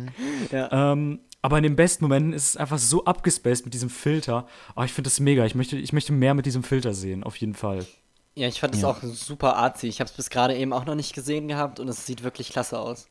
[0.50, 4.46] Ähm, aber in den besten Momenten ist es einfach so abgespaced mit diesem Filter.
[4.76, 5.44] Oh, ich finde das mega.
[5.44, 7.84] Ich möchte, ich möchte mehr mit diesem Filter sehen, auf jeden Fall.
[8.34, 8.88] Ja, ich fand es Ja.
[8.90, 9.88] auch super artsy.
[9.88, 12.50] Ich habe es bis gerade eben auch noch nicht gesehen gehabt und es sieht wirklich
[12.50, 13.08] klasse aus.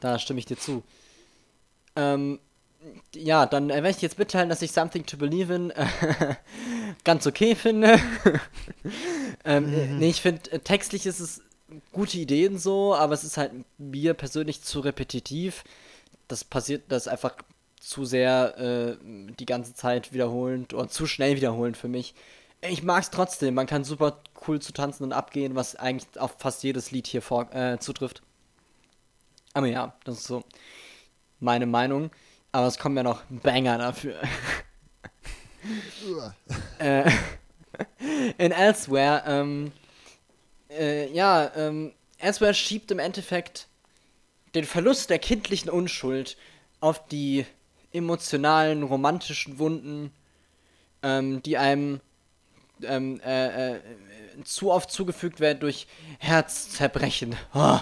[0.00, 0.82] Da stimme ich dir zu.
[1.96, 2.38] Ähm,
[3.14, 5.86] ja, dann äh, werde ich jetzt mitteilen, dass ich Something to Believe in äh,
[7.04, 7.98] ganz okay finde.
[9.44, 11.42] ähm, äh, nee, ich finde, äh, textlich ist es
[11.92, 15.64] gute Ideen so, aber es ist halt mir persönlich zu repetitiv.
[16.28, 17.34] Das passiert, das ist einfach
[17.80, 18.96] zu sehr äh,
[19.38, 22.14] die ganze Zeit wiederholend oder zu schnell wiederholend für mich.
[22.62, 23.54] Ich mag es trotzdem.
[23.54, 27.22] Man kann super cool zu tanzen und abgehen, was eigentlich auf fast jedes Lied hier
[27.22, 28.22] vor, äh, zutrifft.
[29.54, 30.44] Aber ja, das ist so
[31.38, 32.10] meine Meinung.
[32.52, 34.20] Aber es kommen ja noch Banger dafür.
[36.78, 37.10] äh,
[38.38, 39.72] in Elsewhere, ähm,
[40.68, 43.68] äh, ja, ähm, Elsewhere schiebt im Endeffekt
[44.54, 46.36] den Verlust der kindlichen Unschuld
[46.80, 47.46] auf die
[47.92, 50.12] emotionalen, romantischen Wunden,
[51.02, 52.00] ähm, die einem
[52.84, 53.80] ähm, äh, äh,
[54.44, 55.86] zu oft zugefügt werden durch
[56.18, 57.36] Herzzerbrechen.
[57.54, 57.78] Oh.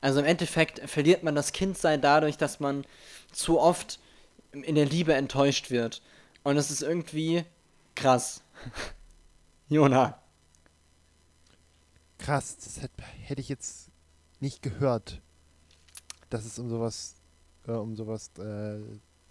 [0.00, 2.84] Also im Endeffekt verliert man das Kindsein dadurch, dass man
[3.32, 3.98] zu oft
[4.52, 6.02] in der Liebe enttäuscht wird.
[6.42, 7.44] Und das ist irgendwie
[7.94, 8.42] krass.
[9.68, 10.20] Jona.
[12.18, 13.90] Krass, das hätte, hätte ich jetzt
[14.40, 15.20] nicht gehört,
[16.30, 17.16] dass es um sowas,
[17.66, 18.78] äh, um sowas äh,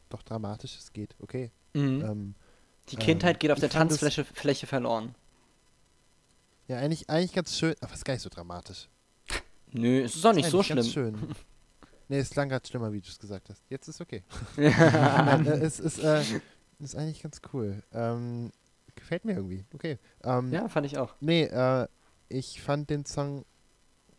[0.10, 1.15] doch Dramatisches geht.
[1.19, 1.51] Okay.
[1.73, 2.01] Mhm.
[2.01, 2.36] Ähm,
[2.89, 5.15] Die ähm, Kindheit geht auf der Tanzfläche Fläche verloren.
[6.67, 8.88] ja, eigentlich, eigentlich ganz schön, aber es ist gar nicht so dramatisch.
[9.71, 10.78] Nö, es ist auch nicht so Eigentlich schlimm.
[10.78, 11.36] ganz schön.
[12.08, 13.63] Nee, es klang gerade schlimmer, wie du es gesagt hast.
[13.69, 14.24] Jetzt ist okay.
[14.56, 16.24] Nein, äh, es ist, äh,
[16.80, 17.82] ist eigentlich ganz cool.
[17.93, 18.52] Ähm,
[18.93, 19.65] gefällt mir irgendwie.
[19.74, 19.98] Okay.
[20.24, 21.15] Ähm, ja, fand ich auch.
[21.19, 21.88] Nee, äh,
[22.30, 23.43] ich fand den Song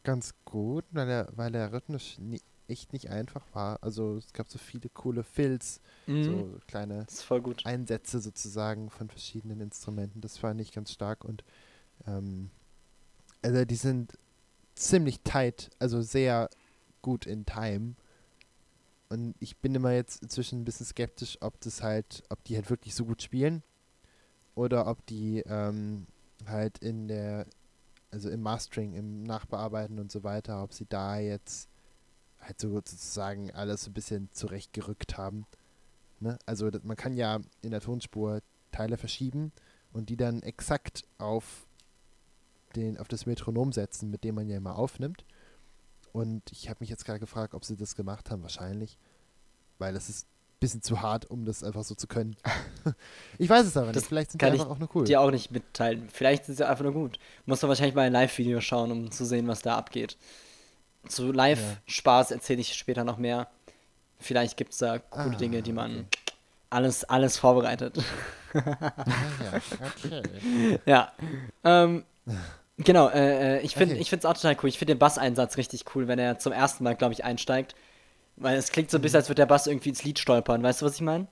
[0.02, 3.78] ganz gut, weil er, weil er rhythmisch nie, echt nicht einfach war.
[3.82, 6.22] Also es gab so viele coole Fills, Mhm.
[6.24, 7.06] so kleine.
[7.66, 10.20] Einsätze sozusagen von verschiedenen Instrumenten.
[10.20, 11.44] Das fand ich ganz stark und
[12.06, 12.50] ähm,
[13.42, 14.12] also die sind
[14.74, 16.50] ziemlich tight, also sehr
[17.02, 17.94] gut in Time.
[19.08, 22.70] Und ich bin immer jetzt inzwischen ein bisschen skeptisch, ob das halt, ob die halt
[22.70, 23.62] wirklich so gut spielen
[24.56, 26.06] oder ob die ähm,
[26.46, 27.46] halt in der,
[28.10, 31.68] also im Mastering, im Nachbearbeiten und so weiter, ob sie da jetzt
[32.46, 35.46] halt so sozusagen alles so ein bisschen zurechtgerückt haben.
[36.20, 36.38] Ne?
[36.46, 38.40] Also das, man kann ja in der Tonspur
[38.72, 39.52] Teile verschieben
[39.92, 41.66] und die dann exakt auf
[42.74, 45.24] den, auf das Metronom setzen, mit dem man ja immer aufnimmt.
[46.12, 48.98] Und ich habe mich jetzt gerade gefragt, ob sie das gemacht haben, wahrscheinlich.
[49.78, 52.36] Weil es ist ein bisschen zu hart, um das einfach so zu können.
[53.38, 54.08] ich weiß es aber Das nicht.
[54.08, 55.04] Vielleicht sind die einfach auch nur cool.
[55.04, 56.08] Dir auch nicht mitteilen.
[56.10, 57.18] Vielleicht sind sie einfach nur gut.
[57.44, 60.16] Muss man wahrscheinlich mal ein Live-Video schauen, um zu sehen, was da abgeht.
[61.08, 63.48] Zu Live-Spaß erzähle ich später noch mehr.
[64.18, 66.04] Vielleicht gibt es da coole Ah, Dinge, die man okay.
[66.70, 67.98] alles, alles vorbereitet.
[68.54, 68.62] Ah,
[69.42, 69.52] ja,
[69.86, 70.78] okay.
[70.86, 71.12] ja.
[71.64, 72.04] Ähm,
[72.78, 74.06] genau, äh, äh, ich finde Okay.
[74.10, 74.68] es auch total cool.
[74.68, 77.74] Ich finde den Basseinsatz richtig cool, wenn er zum ersten Mal, glaube ich, einsteigt.
[78.36, 79.02] Weil es klingt so ein Mhm.
[79.02, 80.62] bisschen, als würde der Bass irgendwie ins Lied stolpern.
[80.62, 81.26] Weißt du, was ich meine?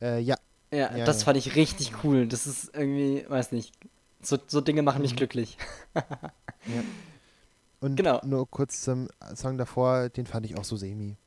[0.00, 0.36] Äh, ja,
[0.72, 1.24] Ja, Ja, das ja.
[1.24, 2.26] fand ich richtig cool.
[2.26, 3.72] Das ist irgendwie, weiß nicht.
[4.20, 5.02] So, so Dinge machen Mhm.
[5.02, 5.56] mich glücklich.
[7.80, 8.20] und Genau.
[8.24, 11.16] nur kurz zum Song davor, den fand ich auch so semi.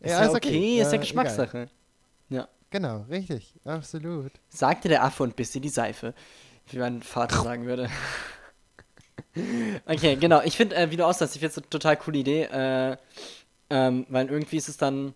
[0.00, 1.68] Ist ja, ist okay, ist ja Äh, Geschmackssache.
[2.70, 4.32] Genau, richtig, absolut.
[4.48, 6.12] Sagte der Affe und biss in die Seife.
[6.66, 7.88] Wie mein Vater sagen würde.
[9.86, 10.42] okay, genau.
[10.42, 12.42] Ich finde, äh, wie du aussahst, ich finde es eine total coole Idee.
[12.42, 12.96] Äh,
[13.70, 15.14] ähm, weil irgendwie ist es dann,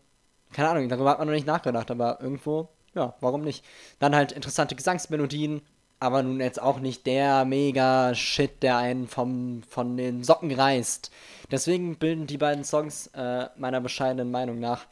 [0.52, 3.64] keine Ahnung, darüber hat man noch nicht nachgedacht, aber irgendwo, ja, warum nicht?
[3.98, 5.60] Dann halt interessante Gesangsmelodien,
[6.02, 11.12] aber nun jetzt auch nicht der mega Shit, der einen vom, von den Socken reißt.
[11.48, 14.86] Deswegen bilden die beiden Songs äh, meiner bescheidenen Meinung nach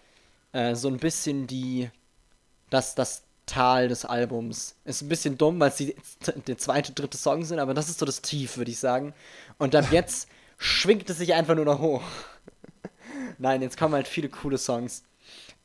[0.52, 1.90] äh, so ein bisschen die
[2.70, 4.76] das, das Tal des Albums.
[4.84, 5.96] Ist ein bisschen dumm, weil es die,
[6.46, 9.12] der zweite, dritte Song sind, aber das ist so das Tief, würde ich sagen.
[9.58, 12.02] Und ab jetzt schwingt es sich einfach nur noch hoch.
[13.38, 15.02] Nein, jetzt kommen halt viele coole Songs.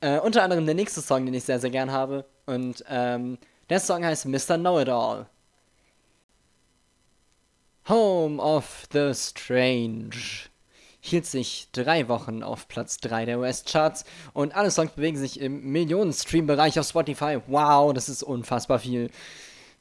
[0.01, 2.25] Äh, unter anderem der nächste Song, den ich sehr, sehr gern habe.
[2.47, 3.38] Und ähm,
[3.69, 4.58] der Song heißt Mr.
[4.58, 5.27] Know-It-All.
[7.88, 10.15] Home of the Strange
[11.02, 15.71] hielt sich drei Wochen auf Platz 3 der US-Charts und alle Songs bewegen sich im
[15.71, 17.39] Millionen-Stream-Bereich auf Spotify.
[17.45, 19.12] Wow, das ist unfassbar viel.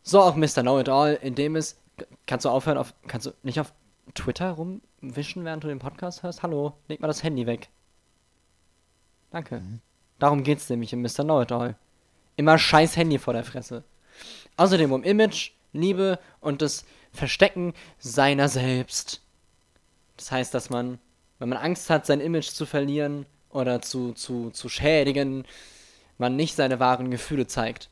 [0.03, 0.61] So auch Mr.
[0.61, 1.81] Know-It-All, in dem es.
[2.27, 3.73] Kannst du aufhören, auf, kannst du nicht auf
[4.13, 6.43] Twitter rumwischen, während du den Podcast hörst?
[6.43, 7.71] Hallo, leg mal das Handy weg.
[9.31, 9.63] Danke.
[10.19, 11.25] Darum geht's nämlich im Mr.
[11.25, 11.77] Know-It-All.
[12.37, 13.83] Immer scheiß Handy vor der Fresse.
[14.59, 19.23] Außerdem um Image, Liebe und das Verstecken seiner selbst.
[20.17, 20.99] Das heißt, dass man,
[21.39, 25.45] wenn man Angst hat, sein Image zu verlieren oder zu, zu, zu schädigen,
[26.19, 27.89] man nicht seine wahren Gefühle zeigt.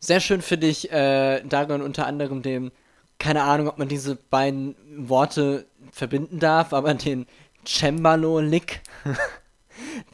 [0.00, 2.70] Sehr schön finde ich äh, darin unter anderem dem,
[3.18, 4.76] keine Ahnung, ob man diese beiden
[5.08, 7.26] Worte verbinden darf, aber den
[7.66, 8.80] Cembalo-Lick,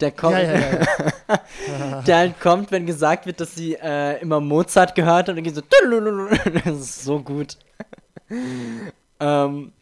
[0.01, 4.95] der kommt, Ja, ja, der halt kommt, wenn gesagt wird, dass sie äh, immer Mozart
[4.95, 5.63] gehört hat und dann geht so,
[6.65, 7.57] das ist so gut.
[9.21, 9.73] ähm,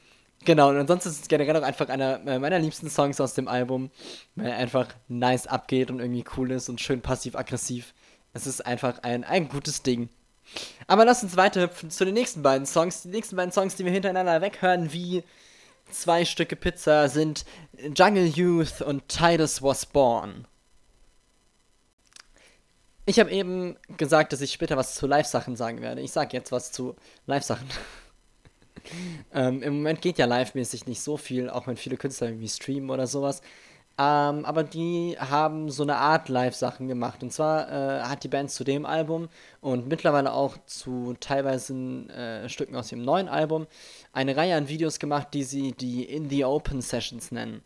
[0.44, 3.48] genau, und ansonsten ist es generell auch einfach einer äh, meiner liebsten Songs aus dem
[3.48, 3.90] Album,
[4.34, 7.94] weil er einfach nice abgeht und irgendwie cool ist und schön passiv-aggressiv.
[8.34, 10.08] Es ist einfach ein, ein gutes Ding.
[10.86, 13.02] Aber lass uns weiterhüpfen zu den nächsten beiden Songs.
[13.02, 15.22] Die nächsten beiden Songs, die wir hintereinander weghören, wie
[15.90, 17.44] zwei Stücke Pizza, sind
[17.78, 20.46] Jungle Youth und Titus Was Born.
[23.06, 26.02] Ich habe eben gesagt, dass ich später was zu Live-Sachen sagen werde.
[26.02, 26.94] Ich sage jetzt was zu
[27.26, 27.66] Live-Sachen.
[29.32, 32.90] ähm, Im Moment geht ja live-mäßig nicht so viel, auch wenn viele Künstler irgendwie streamen
[32.90, 33.40] oder sowas.
[33.98, 37.22] Ähm, aber die haben so eine Art Live-Sachen gemacht.
[37.22, 39.28] Und zwar äh, hat die Band zu dem Album
[39.60, 43.66] und mittlerweile auch zu teilweise äh, Stücken aus dem neuen Album
[44.12, 47.62] eine Reihe an Videos gemacht, die sie die In the Open Sessions nennen.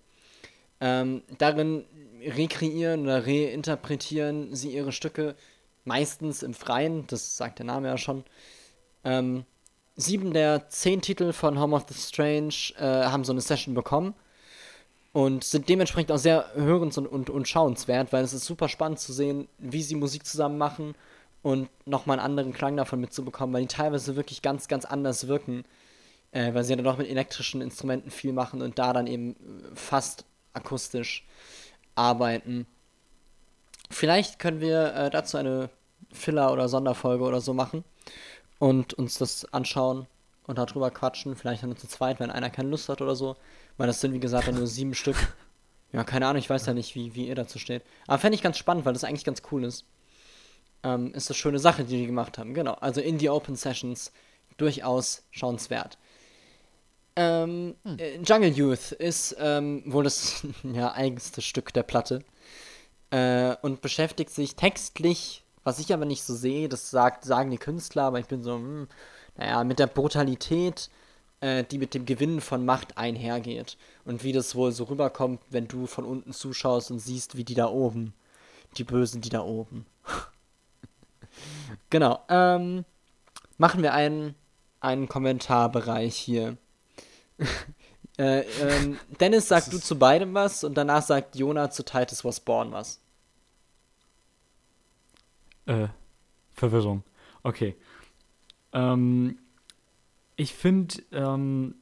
[0.80, 1.84] Ähm, darin
[2.22, 5.34] rekreieren oder reinterpretieren sie ihre Stücke
[5.84, 8.24] meistens im Freien, das sagt der Name ja schon.
[9.04, 9.44] Ähm,
[9.96, 14.14] sieben der zehn Titel von Home of the Strange äh, haben so eine Session bekommen
[15.12, 18.98] und sind dementsprechend auch sehr hörens- und, und, und schauenswert, weil es ist super spannend
[18.98, 20.94] zu sehen, wie sie Musik zusammen machen
[21.42, 25.64] und nochmal einen anderen Klang davon mitzubekommen, weil die teilweise wirklich ganz, ganz anders wirken
[26.32, 29.36] äh, weil sie ja dann doch mit elektrischen Instrumenten viel machen und da dann eben
[29.74, 31.26] fast akustisch
[31.94, 32.66] arbeiten.
[33.90, 35.70] Vielleicht können wir äh, dazu eine
[36.12, 37.84] Filler- oder Sonderfolge oder so machen
[38.58, 40.06] und uns das anschauen
[40.46, 41.36] und darüber quatschen.
[41.36, 43.36] Vielleicht dann zu zweit, wenn einer keine Lust hat oder so.
[43.76, 45.16] Weil das sind, wie gesagt, dann nur sieben Stück.
[45.92, 47.82] Ja, keine Ahnung, ich weiß ja nicht, wie, wie ihr dazu steht.
[48.06, 49.84] Aber fände ich ganz spannend, weil das eigentlich ganz cool ist.
[50.82, 52.54] Ähm, ist das schöne Sache, die die gemacht haben.
[52.54, 52.74] Genau.
[52.74, 54.12] Also in die Open Sessions
[54.56, 55.98] durchaus schauenswert.
[57.16, 57.98] Ähm, hm.
[57.98, 62.22] Äh, Jungle Youth ist ähm, wohl das ja, eigenste Stück der Platte.
[63.10, 67.58] Äh, und beschäftigt sich textlich, was ich aber nicht so sehe, das sagt, sagen die
[67.58, 68.88] Künstler, aber ich bin so, hm,
[69.36, 70.90] naja, mit der Brutalität,
[71.40, 73.76] äh, die mit dem Gewinnen von Macht einhergeht.
[74.04, 77.54] Und wie das wohl so rüberkommt, wenn du von unten zuschaust und siehst, wie die
[77.54, 78.12] da oben,
[78.76, 79.86] die Bösen, die da oben.
[81.90, 82.84] genau, ähm,
[83.58, 84.34] machen wir einen,
[84.80, 86.56] einen Kommentarbereich hier.
[88.18, 92.40] äh, ähm, Dennis, sag du zu beidem was und danach sagt Jonah zu Titus Was
[92.40, 93.00] Born was.
[95.66, 95.88] Äh,
[96.54, 97.02] Verwirrung.
[97.42, 97.76] Okay.
[98.72, 99.38] Ähm,
[100.36, 101.74] ich finde, ähm,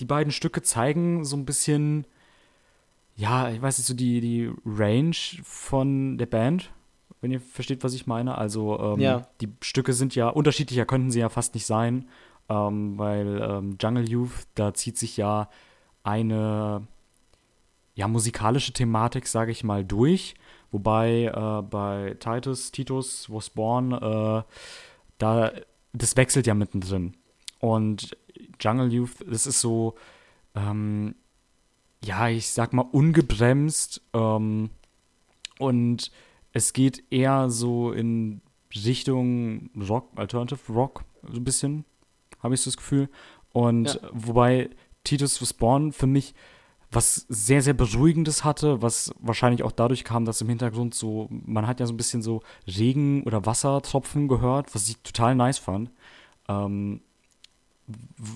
[0.00, 2.06] die beiden Stücke zeigen so ein bisschen,
[3.16, 6.72] ja, ich weiß nicht, so die, die Range von der Band,
[7.20, 8.38] wenn ihr versteht, was ich meine.
[8.38, 9.28] Also, ähm, ja.
[9.40, 12.08] die Stücke sind ja unterschiedlicher, könnten sie ja fast nicht sein
[12.50, 15.48] ähm, weil ähm, Jungle Youth, da zieht sich ja
[16.02, 16.86] eine
[17.94, 20.34] ja, musikalische Thematik, sage ich mal, durch.
[20.72, 24.42] Wobei äh, bei Titus, Titus Was Born, äh,
[25.18, 25.52] da,
[25.92, 27.14] das wechselt ja mittendrin.
[27.60, 28.16] Und
[28.60, 29.94] Jungle Youth, das ist so,
[30.54, 31.14] ähm,
[32.04, 34.02] ja, ich sag mal, ungebremst.
[34.12, 34.70] Ähm,
[35.58, 36.10] und
[36.52, 38.40] es geht eher so in
[38.74, 41.84] Richtung Rock, Alternative Rock, so ein bisschen
[42.42, 43.08] habe ich so das Gefühl.
[43.52, 44.00] Und ja.
[44.12, 44.70] wobei
[45.04, 46.34] Titus was Born für mich
[46.92, 51.66] was sehr, sehr Beruhigendes hatte, was wahrscheinlich auch dadurch kam, dass im Hintergrund so, man
[51.66, 55.90] hat ja so ein bisschen so Regen- oder Wassertropfen gehört, was ich total nice fand.
[56.48, 57.00] Ähm,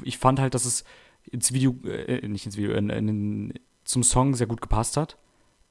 [0.02, 0.84] ich fand halt, dass es
[1.24, 5.16] ins Video, äh, nicht ins Video, in, in, zum Song sehr gut gepasst hat.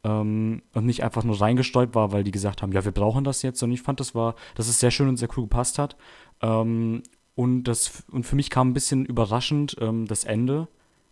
[0.04, 3.42] Ähm, und nicht einfach nur reingestäubt war, weil die gesagt haben, ja, wir brauchen das
[3.44, 5.96] jetzt, sondern ich fand, das war, dass es sehr schön und sehr cool gepasst hat.
[6.42, 7.04] Ähm,
[7.36, 10.68] und, das, und für mich kam ein bisschen überraschend ähm, das Ende,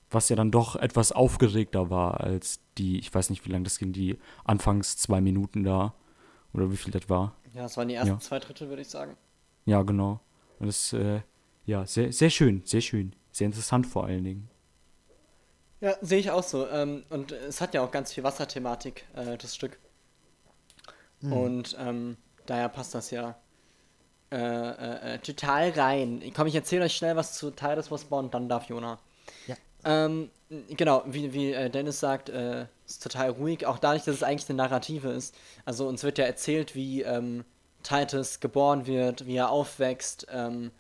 [0.09, 3.79] was ja dann doch etwas aufgeregter war als die, ich weiß nicht, wie lange das
[3.79, 5.93] ging, die anfangs zwei Minuten da.
[6.53, 7.35] Oder wie viel das war.
[7.53, 8.19] Ja, das waren die ersten ja.
[8.19, 9.15] zwei Drittel, würde ich sagen.
[9.65, 10.19] Ja, genau.
[10.59, 11.21] Und das, äh,
[11.65, 13.15] ja, sehr, sehr schön, sehr schön.
[13.31, 14.49] Sehr interessant vor allen Dingen.
[15.79, 16.67] Ja, sehe ich auch so.
[16.67, 19.79] Ähm, und es hat ja auch ganz viel Wasserthematik, äh, das Stück.
[21.21, 21.33] Mhm.
[21.33, 23.37] Und ähm, daher passt das ja
[24.31, 26.21] äh, äh, äh, total rein.
[26.35, 28.97] Komm, ich erzähle euch schnell was zu Titus Was Born, dann darf Jona.
[29.47, 29.55] Ja.
[29.83, 30.29] Ähm,
[30.69, 34.49] genau, wie, wie äh, Dennis sagt, äh, ist total ruhig, auch dadurch, dass es eigentlich
[34.49, 35.35] eine Narrative ist.
[35.65, 37.43] Also uns wird ja erzählt, wie ähm,
[37.83, 40.27] Titus geboren wird, wie er aufwächst.
[40.31, 40.71] Ähm,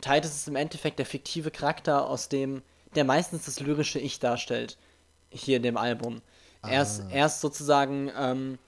[0.00, 2.62] Titus ist im Endeffekt der fiktive Charakter, aus dem
[2.94, 4.76] der meistens das lyrische Ich darstellt,
[5.30, 6.22] hier in dem Album.
[6.62, 6.70] Ah.
[6.70, 8.58] Er, ist, er ist sozusagen ähm,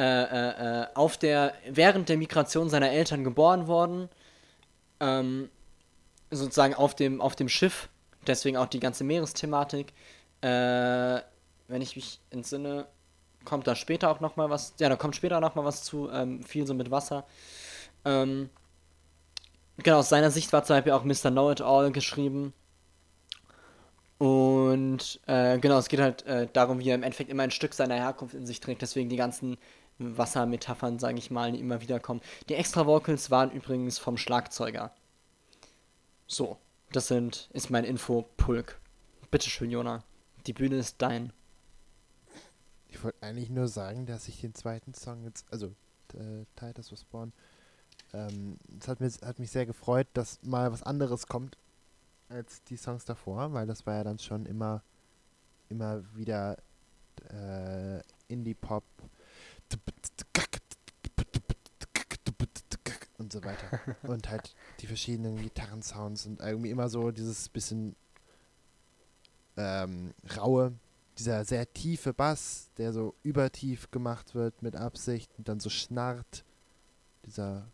[0.00, 4.08] äh, äh, äh, auf der, während der Migration seiner Eltern geboren worden.
[4.98, 5.50] Ähm,
[6.30, 7.90] sozusagen auf dem, auf dem Schiff.
[8.26, 9.92] Deswegen auch die ganze Meeresthematik.
[10.40, 11.20] Äh,
[11.68, 12.86] wenn ich mich entsinne,
[13.44, 14.72] kommt da später auch noch mal was.
[14.78, 16.08] Ja, da kommt später noch mal was zu.
[16.10, 17.26] Ähm, viel so mit Wasser.
[18.06, 18.48] Ähm,
[19.76, 21.30] genau, aus seiner Sicht war zum Beispiel auch Mr.
[21.30, 22.54] Know-It-All geschrieben.
[24.16, 27.74] Und äh, genau, es geht halt äh, darum, wie er im Endeffekt immer ein Stück
[27.74, 28.80] seiner Herkunft in sich trägt.
[28.80, 29.58] Deswegen die ganzen
[30.00, 32.20] Wassermetaphern, sage ich mal, die immer wieder kommen.
[32.48, 34.92] Die Extra Vocals waren übrigens vom Schlagzeuger.
[36.26, 36.58] So,
[36.92, 38.80] das sind, ist mein Info-Pulk.
[39.30, 40.02] Bitteschön, Jona.
[40.46, 41.32] Die Bühne ist dein.
[42.88, 45.68] Ich wollte eigentlich nur sagen, dass ich den zweiten Song jetzt, also
[46.14, 47.32] äh, Titus was Born,
[48.12, 51.56] ähm, es hat, hat mich sehr gefreut, dass mal was anderes kommt
[52.28, 54.82] als die Songs davor, weil das war ja dann schon immer,
[55.68, 56.56] immer wieder
[57.28, 58.84] äh, Indie-Pop,
[63.18, 63.80] und so weiter.
[64.02, 67.94] und halt die verschiedenen Gitarrensounds und irgendwie immer so dieses bisschen
[69.56, 70.72] ähm, raue,
[71.18, 76.44] dieser sehr tiefe Bass, der so übertief gemacht wird mit Absicht und dann so schnarrt.
[77.26, 77.66] Dieser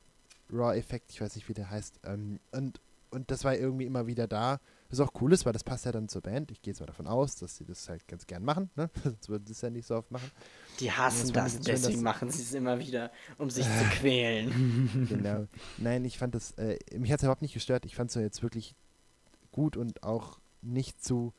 [0.53, 2.01] Raw-Effekt, ich weiß nicht, wie der heißt.
[2.05, 2.80] Ähm, und,
[3.11, 4.61] und das war irgendwie immer wieder da.
[4.89, 6.51] Was auch cool ist, weil das passt ja dann zur Band.
[6.51, 8.70] Ich gehe jetzt mal davon aus, dass sie das halt ganz gern machen.
[8.76, 8.89] Ne?
[9.03, 10.30] Sonst würden sie es ja nicht so oft machen.
[10.80, 15.07] Die hassen das, deswegen machen sie es immer wieder, um sich zu quälen.
[15.09, 15.47] genau.
[15.78, 17.84] Nein, ich fand das, äh, mich hat es überhaupt nicht gestört.
[17.84, 18.74] Ich fand es jetzt wirklich
[19.51, 21.32] gut und auch nicht zu,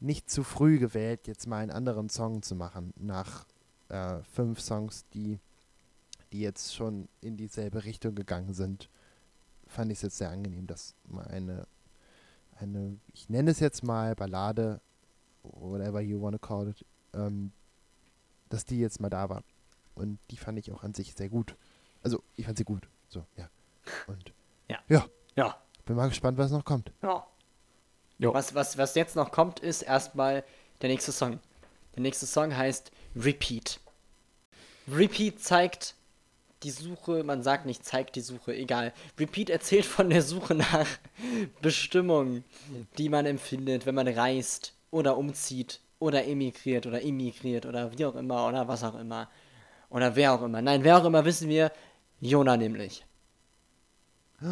[0.00, 3.46] nicht zu früh gewählt, jetzt mal einen anderen Song zu machen, nach
[3.88, 5.38] äh, fünf Songs, die,
[6.32, 8.88] die jetzt schon in dieselbe Richtung gegangen sind.
[9.66, 11.66] Fand ich es jetzt sehr angenehm, dass mal eine,
[12.58, 14.80] eine, ich nenne es jetzt mal Ballade,
[15.42, 16.84] whatever you wanna call it,
[17.14, 17.52] ähm,
[18.48, 19.42] dass die jetzt mal da war.
[19.94, 21.56] Und die fand ich auch an sich sehr gut.
[22.02, 22.88] Also, ich fand sie gut.
[23.08, 23.48] So, ja.
[24.06, 24.32] Und
[24.68, 24.78] Ja.
[24.88, 25.56] ja, Ja.
[25.84, 26.92] bin mal gespannt, was noch kommt.
[27.02, 27.26] Ja.
[28.18, 28.32] Jo.
[28.32, 30.42] Was, was, was jetzt noch kommt, ist erstmal
[30.80, 31.38] der nächste Song.
[31.94, 33.80] Der nächste Song heißt Repeat.
[34.88, 35.95] Repeat zeigt
[36.66, 38.92] die Suche, man sagt nicht zeigt die Suche, egal.
[39.20, 40.88] Repeat erzählt von der Suche nach
[41.62, 42.42] Bestimmungen,
[42.98, 48.16] die man empfindet, wenn man reist oder umzieht oder emigriert oder immigriert oder wie auch
[48.16, 49.30] immer oder was auch immer.
[49.90, 50.60] Oder wer auch immer.
[50.60, 51.70] Nein, wer auch immer wissen wir,
[52.20, 53.04] Jona nämlich.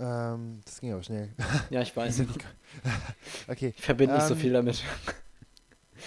[0.00, 1.34] Ähm, das ging aber schnell.
[1.70, 2.22] Ja, ich weiß.
[3.48, 3.74] okay.
[3.76, 4.84] Ich verbinde nicht so Ähm, viel damit.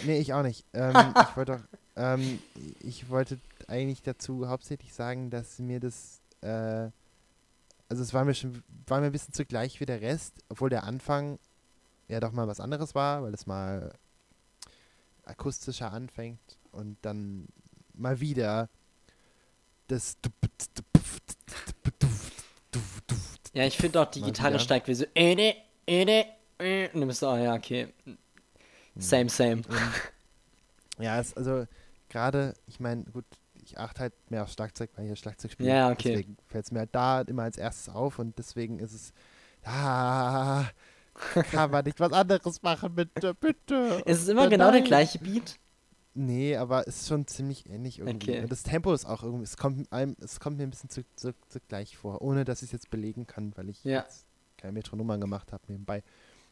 [0.06, 0.64] Nee, ich auch nicht.
[0.72, 2.40] Ähm, ich wollte auch, ähm,
[2.80, 3.38] ich wollte
[3.72, 6.90] eigentlich dazu hauptsächlich sagen, dass mir das, äh,
[7.90, 10.84] also es war mir schon, war mir ein bisschen zugleich wie der Rest, obwohl der
[10.84, 11.40] Anfang
[12.08, 13.94] ja doch mal was anderes war, weil es mal
[15.24, 17.48] akustischer anfängt und dann
[17.94, 18.70] mal wieder
[19.88, 20.18] das
[23.54, 25.06] Ja, ich finde auch, die Gitarre steigt wie so.
[25.14, 25.56] Ede,
[25.86, 26.26] ede,
[26.58, 27.94] äh, und du bist so, ah ja, okay.
[28.96, 29.62] Same, same.
[31.00, 31.66] Ja, es, also
[32.10, 33.26] gerade, ich meine, gut,
[33.72, 35.70] ich achte halt mehr auf Schlagzeug, weil ich ja Schlagzeug spiele.
[35.70, 36.10] Ja, okay.
[36.12, 39.14] Deswegen fällt es mir halt da immer als erstes auf und deswegen ist es,
[39.64, 40.66] ah,
[41.52, 44.02] kann man nicht was anderes machen, bitte, bitte.
[44.06, 45.58] Ist es immer genau der gleiche Beat?
[46.14, 48.32] Nee, aber es ist schon ziemlich ähnlich irgendwie.
[48.32, 48.42] Okay.
[48.44, 51.04] Und das Tempo ist auch irgendwie, es kommt, einem, es kommt mir ein bisschen zu,
[51.16, 54.02] zu, zu gleich vor, ohne dass ich es jetzt belegen kann, weil ich Ja.
[54.02, 54.26] jetzt
[54.58, 56.04] keine Metronomen gemacht habe nebenbei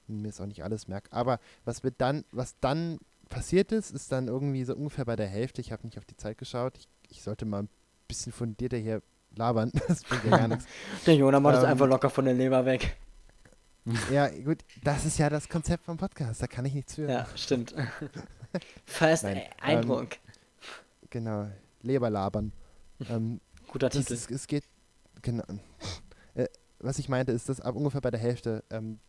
[0.07, 1.11] und mir es auch nicht alles merke.
[1.11, 2.99] Aber was wird dann, was dann
[3.29, 5.61] passiert ist, ist dann irgendwie so ungefähr bei der Hälfte.
[5.61, 6.77] Ich habe nicht auf die Zeit geschaut.
[6.77, 7.69] Ich, ich sollte mal ein
[8.07, 9.01] bisschen fundierter hier
[9.35, 9.71] labern.
[9.87, 10.65] Das bringt ja gar nichts.
[11.05, 12.97] Der Jona macht es Ähm, einfach locker von der Leber weg.
[14.11, 16.43] Ja, gut, das ist ja das Konzept vom Podcast.
[16.43, 17.09] Da kann ich nichts für.
[17.09, 17.73] Ja, stimmt.
[18.85, 20.09] First Nein, äh, ähm, Eindruck.
[21.09, 21.47] Genau.
[21.81, 22.51] Leber labern.
[23.09, 24.13] ähm, Guter Titel.
[24.13, 24.65] ist, es geht,
[25.23, 25.43] genau.
[26.35, 26.47] Äh,
[26.79, 28.99] was ich meinte, ist, dass ab ungefähr bei der Hälfte ähm,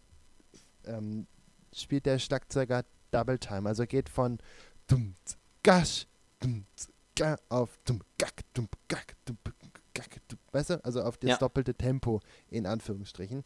[0.86, 1.26] ähm,
[1.74, 3.68] spielt der Schlagzeuger Double Time.
[3.68, 4.38] Also geht von
[4.86, 5.14] dum
[5.62, 6.06] gasch,
[6.40, 6.66] dum
[7.16, 9.36] ga auf dum gack, dum gack, dum
[9.94, 10.84] gack, dum, weißt du?
[10.84, 11.36] Also auf das Ja.
[11.38, 13.44] doppelte Tempo in Anführungsstrichen.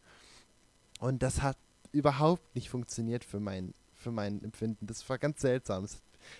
[0.99, 1.57] Und das hat
[1.91, 4.87] überhaupt nicht funktioniert für mein, für mein Empfinden.
[4.87, 5.87] Das war ganz seltsam.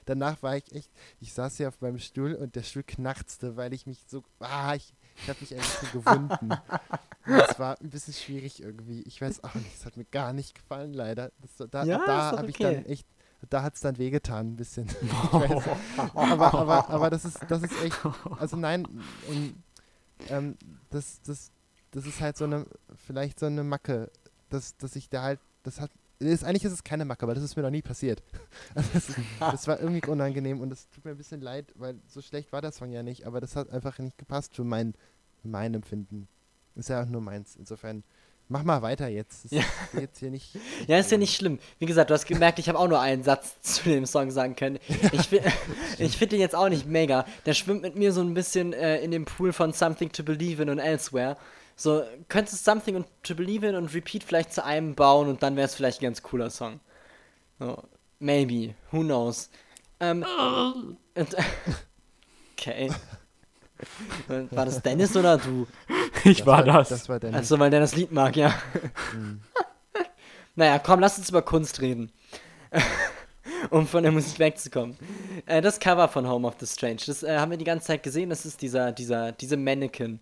[0.06, 3.72] Danach war ich echt, ich saß hier auf meinem Stuhl und der Stuhl knarzte, weil
[3.74, 6.52] ich mich so, ah, ich, ich habe mich ein bisschen gewunden.
[7.28, 9.02] Und Das war ein bisschen schwierig irgendwie.
[9.04, 11.32] Ich weiß auch nicht, es hat mir gar nicht gefallen, leider.
[11.42, 12.76] Das, da Ja, da habe ich okay.
[12.76, 13.08] dann echt,
[13.50, 14.88] da hat es dann wehgetan ein bisschen.
[16.14, 17.98] Aber, aber, aber das ist, das ist echt,
[18.40, 18.88] also nein,
[19.30, 19.56] ähm,
[20.30, 20.58] ähm,
[20.90, 21.52] das, das,
[21.92, 22.66] das ist halt so eine,
[22.96, 24.12] vielleicht so eine Macke,
[24.50, 27.44] dass, dass ich da halt, das hat, ist, eigentlich ist es keine Macke, weil das
[27.44, 28.24] ist mir noch nie passiert.
[28.76, 32.00] Also das, ist, das war irgendwie unangenehm und es tut mir ein bisschen leid, weil
[32.08, 34.94] so schlecht war der Song ja nicht, aber das hat einfach nicht gepasst für mein,
[35.44, 36.28] mein Empfinden.
[36.76, 37.56] Ist ja auch nur meins.
[37.56, 38.04] Insofern,
[38.50, 39.52] mach mal weiter jetzt.
[39.52, 39.62] Ja.
[39.62, 40.58] ist jetzt hier nicht.
[40.88, 41.60] Ja, ist ja nicht schlimm.
[41.80, 44.56] Wie gesagt, du hast gemerkt, ich habe auch nur einen Satz zu dem Song sagen
[44.56, 44.80] können.
[45.12, 45.32] Ich,
[46.00, 47.26] ich finde den jetzt auch nicht mega.
[47.46, 50.62] Der schwimmt mit mir so ein bisschen äh, in dem Pool von Something to Believe
[50.62, 51.38] in und Elsewhere.
[51.76, 55.56] So, könntest Something und to Believe in und Repeat vielleicht zu einem bauen und dann
[55.56, 56.80] wäre es vielleicht ein ganz cooler Song.
[57.60, 57.84] So,
[58.20, 58.76] maybe.
[58.92, 59.50] Who knows?
[60.00, 60.26] Ähm,
[61.16, 61.36] und,
[62.54, 62.92] okay.
[64.52, 65.68] War das Dennis oder du?
[66.26, 66.90] Ich Das war das.
[66.90, 68.54] Das war der Also, weil der das Lied mag, ja.
[70.56, 72.12] naja, komm, lass uns über Kunst reden.
[73.70, 74.98] um von der Musik wegzukommen.
[75.46, 78.04] Äh, das Cover von Home of the Strange, das äh, haben wir die ganze Zeit
[78.04, 78.30] gesehen.
[78.30, 80.20] Das ist dieser, dieser, diese Mannequin.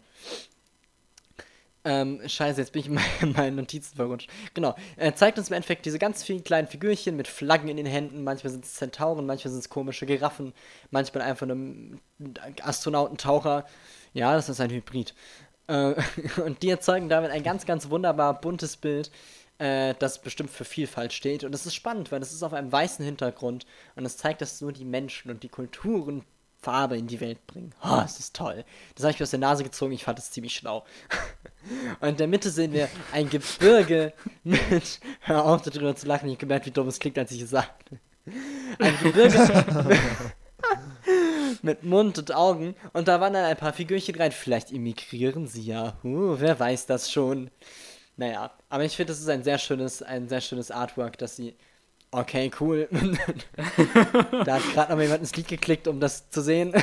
[1.85, 4.29] Ähm, scheiße, jetzt bin ich in meine- in meinen Notizen verrutscht.
[4.53, 4.73] Genau.
[4.95, 8.23] Er zeigt uns im Endeffekt diese ganz vielen kleinen Figürchen mit Flaggen in den Händen.
[8.23, 10.53] Manchmal sind es Zentauren, manchmal sind es komische Giraffen,
[10.91, 11.99] manchmal einfach ein
[12.61, 13.65] Astronautentaucher.
[14.13, 15.13] Ja, das ist ein Hybrid.
[15.67, 15.95] Äh,
[16.45, 19.11] und die erzeugen damit ein ganz, ganz wunderbar buntes Bild,
[19.59, 21.43] äh, das bestimmt für Vielfalt steht.
[21.43, 24.61] Und es ist spannend, weil es ist auf einem weißen Hintergrund und es zeigt, dass
[24.61, 26.23] nur die Menschen und die Kulturen
[26.63, 27.75] Farbe in die Welt bringen.
[27.83, 28.63] Oh, es ist toll.
[28.95, 30.85] Das habe ich mir aus der Nase gezogen, ich fand es ziemlich schlau.
[31.99, 34.99] Und in der Mitte sehen wir ein Gebirge mit.
[35.19, 37.49] Hör auf, darüber zu lachen, ich habe gemerkt, wie dumm es klingt, als ich es
[37.49, 37.99] sagte.
[38.79, 39.37] Ein Gebirge
[41.63, 42.75] mit Mund und Augen.
[42.93, 44.31] Und da waren dann ein paar Figürchen rein.
[44.31, 45.97] Vielleicht emigrieren sie ja.
[46.03, 47.49] Uh, wer weiß das schon.
[48.15, 51.55] Naja, aber ich finde, das ist ein sehr schönes, ein sehr schönes Artwork, dass sie.
[52.11, 52.87] Okay, cool.
[54.45, 56.73] da hat gerade noch jemand ins Lied geklickt, um das zu sehen.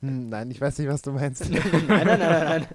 [0.00, 1.50] Hm, nein, ich weiß nicht, was du meinst.
[1.50, 2.66] nein, nein, nein, nein,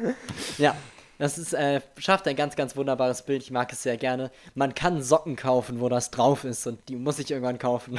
[0.00, 0.14] nein.
[0.56, 0.74] Ja,
[1.18, 3.42] das ist, äh, schafft ein ganz, ganz wunderbares Bild.
[3.42, 4.30] Ich mag es sehr gerne.
[4.54, 7.98] Man kann Socken kaufen, wo das drauf ist und die muss ich irgendwann kaufen.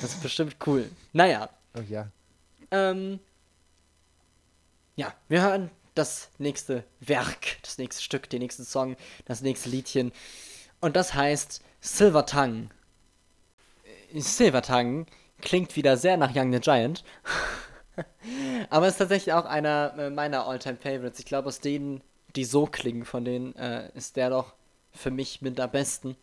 [0.00, 0.90] Das ist bestimmt cool.
[1.12, 2.08] Naja, Oh ja.
[2.70, 3.18] ähm,
[4.96, 10.12] ja, wir hören das nächste Werk, das nächste Stück, den nächsten Song, das nächste Liedchen.
[10.80, 12.68] Und das heißt Silver Tongue.
[14.14, 15.06] Silver Tongue
[15.40, 17.04] klingt wieder sehr nach Young the Giant.
[18.70, 21.18] Aber ist tatsächlich auch einer äh, meiner Alltime Favorites.
[21.20, 22.02] Ich glaube, aus denen,
[22.34, 24.54] die so klingen, von denen äh, ist der doch
[24.92, 26.16] für mich mit am besten.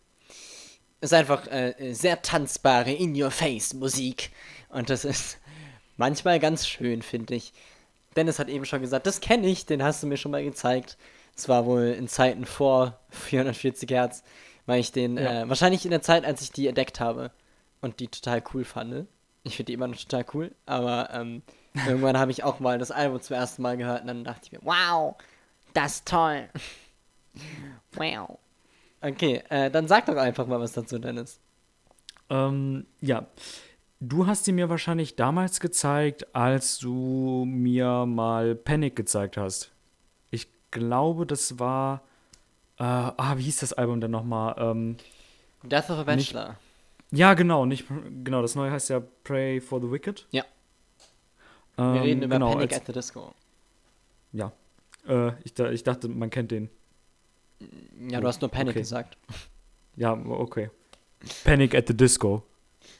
[1.02, 4.32] Ist einfach äh, sehr tanzbare In-Your-Face-Musik.
[4.70, 5.39] Und das ist
[5.97, 7.54] manchmal ganz schön, finde ich.
[8.16, 10.97] Dennis hat eben schon gesagt, das kenne ich, den hast du mir schon mal gezeigt.
[11.36, 14.24] Es war wohl in Zeiten vor 440 Hertz,
[14.66, 15.43] weil ich den, Ja.
[15.43, 17.32] äh, wahrscheinlich in der Zeit, als ich die entdeckt habe
[17.82, 19.08] und die total cool fand.
[19.43, 21.41] Ich finde die immer noch total cool, aber ähm,
[21.88, 24.52] irgendwann habe ich auch mal das Album zum ersten Mal gehört und dann dachte ich
[24.52, 25.16] mir, wow,
[25.74, 26.47] das ist toll.
[27.93, 28.38] wow.
[29.02, 31.39] Okay, äh, dann sag doch einfach mal was dazu, Dennis.
[32.30, 33.28] Ähm, ja.
[33.99, 39.72] Du hast sie mir wahrscheinlich damals gezeigt, als du mir mal Panic gezeigt hast.
[40.32, 42.02] Ich glaube, das war.
[42.80, 44.56] Äh, ah, wie hieß das Album denn nochmal?
[44.58, 44.97] Ähm,
[45.64, 46.58] Death of a Nicht- Bachelor.
[47.12, 47.86] ja, genau, nicht.
[48.24, 50.26] Genau, das neue heißt ja Pray for the Wicked.
[50.32, 50.43] Ja.
[51.78, 53.34] Ähm, Wir reden über genau, Panic als, at the Disco.
[54.34, 54.52] Ja.
[55.08, 56.70] Äh, ich, ich dachte, man kennt den.
[58.09, 58.80] Ja, du hast nur Panic Okay.
[58.80, 59.18] gesagt.
[59.95, 60.70] Ja, okay.
[61.43, 62.43] Panic at the Disco.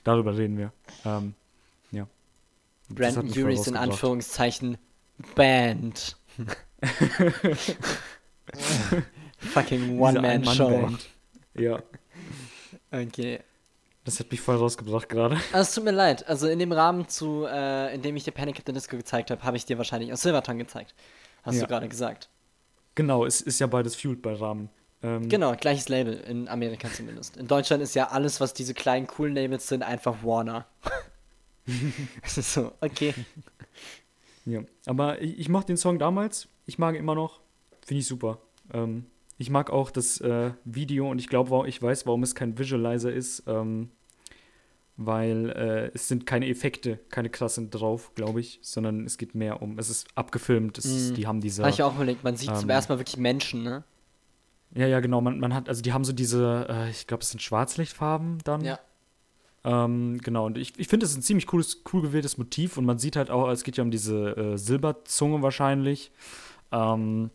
[0.04, 0.72] Darüber reden wir.
[1.06, 1.34] Ähm,
[1.92, 2.08] ja.
[2.90, 3.76] Brandon voll Uris in.
[3.76, 4.78] Anführungszeichen
[5.36, 6.16] Band.
[9.38, 10.90] Fucking One-Man-Show.
[11.56, 11.82] Ja,
[12.92, 13.40] Okay.
[14.04, 15.36] das hat mich voll rausgebracht gerade.
[15.54, 16.28] Also, es tut mir leid.
[16.28, 19.32] Also, in dem Rahmen, zu, äh, in dem ich dir Panic at the Disco gezeigt
[19.32, 20.94] habe, habe ich dir wahrscheinlich auch Silvertongue gezeigt.
[21.44, 21.62] Hast Ja.
[21.62, 22.30] du gerade gesagt.
[22.96, 24.70] Genau, es ist ja beides Fueled bei Rahmen.
[25.04, 27.38] Ähm, Genau, gleiches Label, in Amerika zumindest.
[27.38, 30.68] In Deutschland ist ja alles, was diese kleinen coolen Labels sind, einfach Warner.
[32.24, 33.14] Es ist so, okay.
[34.46, 34.62] Ja.
[34.88, 36.48] Aber ich, ich mochte den Song damals.
[36.66, 37.40] Ich mag ihn immer noch.
[37.86, 38.40] Finde ich super.
[38.74, 39.06] Ähm,
[39.38, 43.14] ich mag auch das äh, Video und ich glaube, ich weiß, warum es kein Visualizer
[43.14, 43.44] ist.
[43.48, 43.92] Ähm,
[44.98, 49.62] weil äh, es sind keine Effekte, keine krassen drauf, glaube ich, sondern es geht mehr
[49.62, 51.16] um, es ist abgefilmt, es ist, Mhm.
[51.16, 51.64] die haben diese.
[51.64, 53.84] Habe ich auch überlegt, man sieht zum Ähm, ersten Mal wirklich Menschen, ne?
[54.74, 55.20] Ja, ja, genau.
[55.22, 58.64] Man, man hat, also die haben so diese, äh, ich glaube, es sind Schwarzlichtfarben dann.
[58.64, 58.80] Ja.
[59.64, 62.86] Ähm, genau, und ich, ich finde, es ist ein ziemlich cooles, cool gewähltes Motiv und
[62.86, 66.12] man sieht halt auch, es geht ja um diese äh, Silberzunge wahrscheinlich.
[66.72, 67.32] Ähm,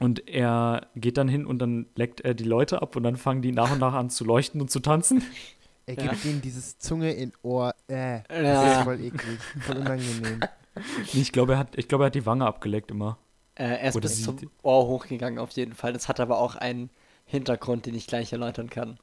[0.00, 3.40] und er geht dann hin und dann leckt er die Leute ab und dann fangen
[3.42, 5.22] die nach und nach an zu leuchten und zu tanzen.
[5.86, 6.10] Er Ja.
[6.12, 7.74] gibt ihnen dieses Zunge in Ohr.
[7.88, 8.72] Äh, das Ja.
[8.78, 9.38] ist voll eklig.
[9.60, 10.40] Voll unangenehm.
[11.12, 13.16] Ich glaube, er hat, ich glaube, er hat die Wange abgeleckt immer.
[13.54, 15.92] Äh, er ist Oder bis zum Ohr hochgegangen, auf jeden Fall.
[15.92, 16.90] Das hat aber auch einen
[17.26, 18.98] Hintergrund, den ich gleich erläutern kann.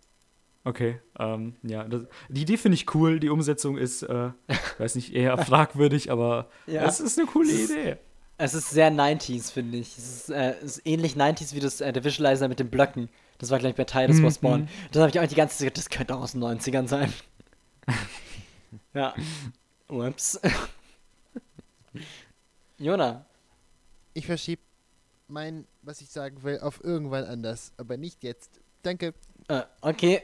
[0.65, 4.31] Okay, ähm, ja, das, die Idee finde ich cool, die Umsetzung ist, äh,
[4.79, 6.83] weiß nicht, eher fragwürdig, aber Ja.
[6.85, 7.95] es ist eine coole Es ist- Idee.
[8.37, 9.97] Es ist sehr 90s, finde ich.
[9.97, 13.07] Es ist, äh, es ist ähnlich 90s wie das, äh, der Visualizer mit den Blöcken.
[13.41, 14.61] Das war gleich bei Titus Mhm, Was Born.
[14.61, 14.67] mhm.
[14.91, 17.11] Das habe ich auch die ganze Zeit gedacht, das könnte auch aus den 90ern sein.
[18.93, 19.15] ja.
[19.87, 20.39] Ups.
[22.77, 23.25] Jona.
[24.13, 24.61] Ich verschiebe
[25.27, 27.73] mein, was ich sagen will, auf irgendwann anders.
[27.77, 28.59] Aber nicht jetzt.
[28.83, 29.15] Danke.
[29.47, 30.21] Äh, okay.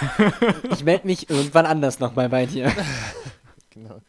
[0.70, 2.70] ich melde mich irgendwann anders nochmal bei dir.
[3.74, 4.00] Genau.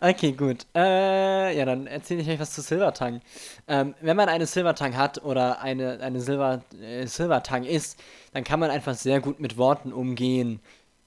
[0.00, 0.66] Okay, gut.
[0.74, 3.20] Äh, ja, dann erzähle ich euch was zu Silvertongue.
[3.66, 7.98] Ähm, wenn man eine Silvertongue hat oder eine, eine Silver, äh, Silvertongue ist,
[8.32, 10.60] dann kann man einfach sehr gut mit Worten umgehen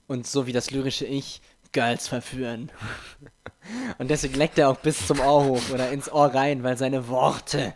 [0.08, 1.40] und so wie das lyrische Ich
[1.70, 2.70] Girls verführen.
[3.98, 7.08] und deswegen leckt er auch bis zum Ohr hoch oder ins Ohr rein, weil seine
[7.08, 7.74] Worte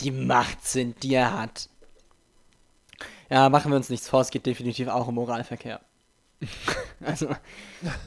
[0.00, 1.68] die Macht sind, die er hat.
[3.28, 5.80] Ja, machen wir uns nichts vor, es geht definitiv auch um Oralverkehr.
[7.04, 7.28] also,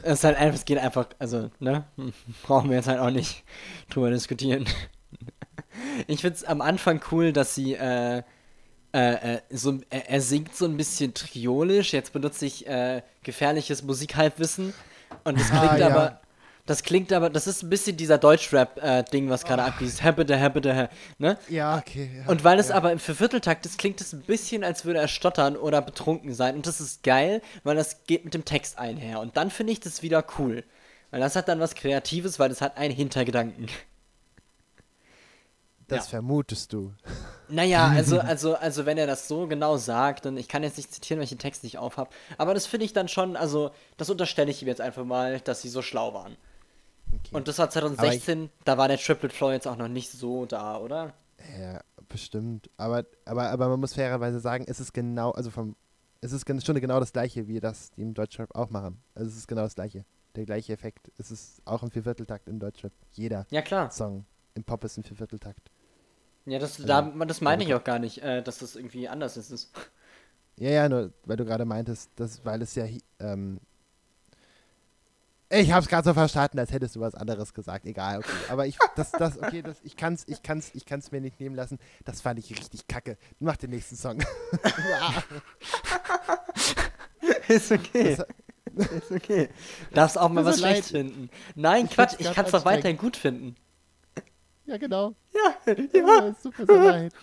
[0.04, 1.86] es ist halt einfach, es geht einfach, also, ne,
[2.44, 3.44] brauchen wir jetzt halt auch nicht
[3.90, 4.66] drüber diskutieren.
[6.08, 8.24] ich find's am Anfang cool, dass sie, äh,
[8.94, 13.84] äh, äh, so, er, er singt so ein bisschen triolisch, jetzt benutze ich, äh, gefährliches
[13.84, 14.74] Musikhalbwissen
[15.24, 15.88] und das Ah, klingt ja.
[15.90, 16.22] aber,
[16.70, 20.88] das klingt aber, das ist ein bisschen dieser Deutschrap-Ding, was gerade abgeht, dieses Happede, Happede,
[21.18, 21.36] ne?
[21.50, 22.12] Ja, okay.
[22.16, 22.76] Ja, Und weil es ja.
[22.76, 26.58] aber für Vierteltakt ist, klingt es ein bisschen, als würde er stottern oder betrunken sein.
[26.58, 29.20] Und das ist geil, weil das geht mit dem Text einher.
[29.20, 30.64] Und dann finde ich das wieder cool.
[31.10, 33.66] Weil das hat dann was Kreatives, weil das hat einen Hintergedanken.
[35.88, 36.10] Das ja.
[36.12, 36.94] vermutest du.
[37.48, 40.94] Naja, also, also, also wenn er das so genau sagt, und ich kann jetzt nicht
[40.94, 44.12] zitieren, weil ich den Text nicht aufhab, aber das finde ich dann schon, also das
[44.12, 46.38] unterstelle ich ihm jetzt einfach mal, dass sie so schlau waren.
[47.14, 47.36] Okay.
[47.36, 50.78] Und das war 2016, da war der Triplet Flow jetzt auch noch nicht so da,
[50.78, 51.14] oder?
[51.60, 52.70] Ja, bestimmt.
[52.78, 55.76] Aber, aber, aber man muss fairerweise sagen, es ist genau, also vom,
[56.22, 59.02] es ist schon genau das gleiche, wie das die im Deutschrap auch machen.
[59.16, 60.06] Also es ist genau das gleiche.
[60.36, 61.12] Der gleiche Effekt.
[61.18, 62.92] Es ist auch ein Viervierteltakt im Deutschrap.
[63.14, 63.90] Jeder Ja, klar.
[63.92, 65.72] Song im Pop ist ein Viervierteltakt.
[66.46, 69.38] Ja, das, Also, da, das meine ich auch gar nicht, äh, dass das irgendwie anders
[69.38, 69.72] ist.
[70.58, 72.86] Ja, ja, nur weil du gerade meintest, dass, weil es ja,
[73.20, 73.60] ähm,
[75.50, 77.86] ich hab's gerade so verstanden, als hättest du was anderes gesagt.
[77.86, 78.30] Egal, okay.
[78.50, 81.56] Aber ich, das, das, okay, das, ich kann's, ich kann's, ich kann's mir nicht nehmen
[81.56, 81.80] lassen.
[82.06, 83.18] Das fand ich richtig kacke.
[83.40, 84.20] Mach den nächsten Song.
[87.48, 88.16] ist okay.
[88.16, 88.28] Das-
[88.92, 89.50] ist okay.
[89.94, 91.30] Darfst auch mal was schlecht finden.
[91.56, 93.56] Nein, Ich Quatsch, ich grad kann es doch weiterhin gut finden.
[94.66, 95.16] ja, genau.
[95.34, 97.14] Ja, Ja, es tut mir so leid.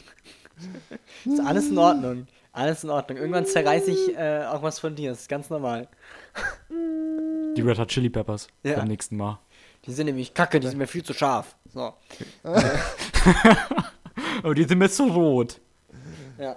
[1.25, 2.27] Ist alles in Ordnung.
[2.57, 3.19] Alles in Ordnung.
[3.19, 5.11] Irgendwann zerreiß ich äh, auch was von dir.
[5.11, 5.89] Das ist ganz normal.
[6.71, 8.77] Die Red Hot Chili Peppers Ja.
[8.77, 9.39] beim nächsten Mal.
[9.85, 11.55] Die sind nämlich kacke, die sind mir viel zu scharf.
[11.73, 11.93] So.
[14.43, 15.61] Oh, die sind mir zu rot.
[16.39, 16.57] Ja.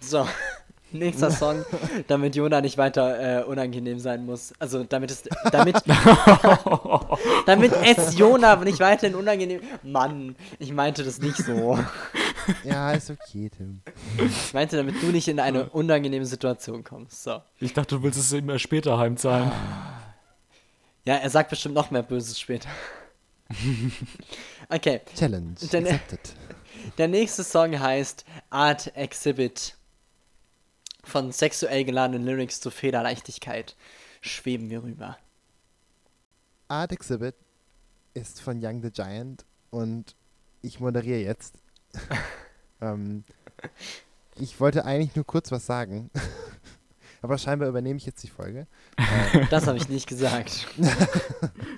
[0.00, 0.26] So.
[0.92, 1.64] Nächster Song,
[2.06, 4.54] damit Jona nicht weiter äh, unangenehm sein muss.
[4.58, 5.76] Also damit es damit
[7.46, 9.60] damit es Jona nicht weiterhin unangenehm.
[9.82, 11.78] Mann, ich meinte das nicht so.
[12.64, 13.80] Ja, ist okay, Tim.
[14.18, 17.22] Ich meinte, damit du nicht in eine unangenehme Situation kommst.
[17.22, 17.42] So.
[17.58, 19.50] Ich dachte, du willst es immer später heimzahlen.
[21.04, 22.68] Ja, er sagt bestimmt noch mehr Böses später.
[24.68, 26.34] Okay, Challenge Dann- accepted.
[26.98, 29.74] der nächste Song heißt Art Exhibit.
[31.04, 33.76] Von sexuell geladenen Lyrics zu Federleichtigkeit
[34.20, 35.16] schweben wir rüber.
[36.68, 37.34] Art Exhibit
[38.12, 40.14] ist von Young the Giant und
[40.60, 41.54] ich moderiere jetzt.
[42.80, 43.24] ähm,
[44.36, 46.10] ich wollte eigentlich nur kurz was sagen,
[47.22, 48.66] aber scheinbar übernehme ich jetzt die Folge.
[49.50, 50.66] Das habe ich nicht gesagt.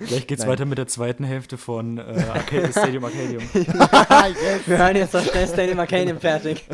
[0.07, 0.49] Gleich geht's Nein.
[0.49, 3.43] weiter mit der zweiten Hälfte von äh, Arcade, Stadium Arcadium.
[3.53, 4.67] yes.
[4.67, 6.65] Wir hören jetzt noch schnell Stadium Arcadium fertig.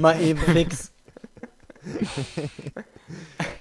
[0.00, 0.92] Mal eben fix.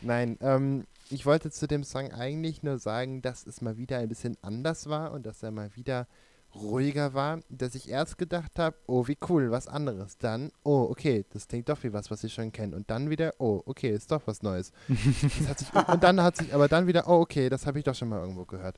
[0.01, 4.09] Nein, ähm, ich wollte zu dem Song eigentlich nur sagen, dass es mal wieder ein
[4.09, 6.07] bisschen anders war und dass er mal wieder
[6.55, 10.17] ruhiger war, dass ich erst gedacht habe, oh, wie cool, was anderes.
[10.17, 12.75] Dann, oh, okay, das klingt doch wie was, was ich schon kenne.
[12.75, 14.71] Und dann wieder, oh, okay, ist doch was Neues.
[14.87, 18.09] Sich, und dann hat sich, aber dann wieder, oh, okay, das habe ich doch schon
[18.09, 18.77] mal irgendwo gehört.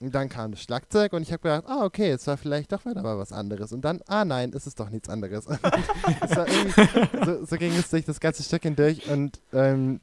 [0.00, 2.84] Und dann kam das Schlagzeug und ich habe gedacht, ah, okay, es war vielleicht doch
[2.84, 3.72] wieder mal was anderes.
[3.72, 5.46] Und dann, ah nein, es ist doch nichts anderes.
[6.20, 10.00] Es so, so ging es durch das ganze Stück hindurch und ähm,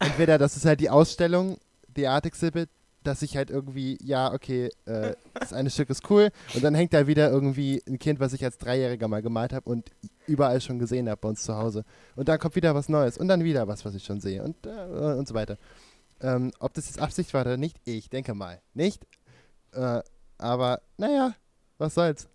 [0.00, 1.58] entweder das ist halt die Ausstellung,
[1.96, 2.68] die Art Exhibit,
[3.02, 6.92] dass ich halt irgendwie, ja, okay, äh, das eine Stück ist cool und dann hängt
[6.92, 9.90] da wieder irgendwie ein Kind, was ich als Dreijähriger mal gemalt habe und
[10.26, 11.84] überall schon gesehen habe bei uns zu Hause.
[12.16, 14.66] Und dann kommt wieder was Neues und dann wieder was, was ich schon sehe und,
[14.66, 15.56] äh, und so weiter.
[16.20, 19.06] Ähm, ob das jetzt Absicht war oder nicht, ich denke mal nicht.
[19.72, 20.02] Äh,
[20.38, 21.34] aber naja,
[21.78, 22.28] was soll's.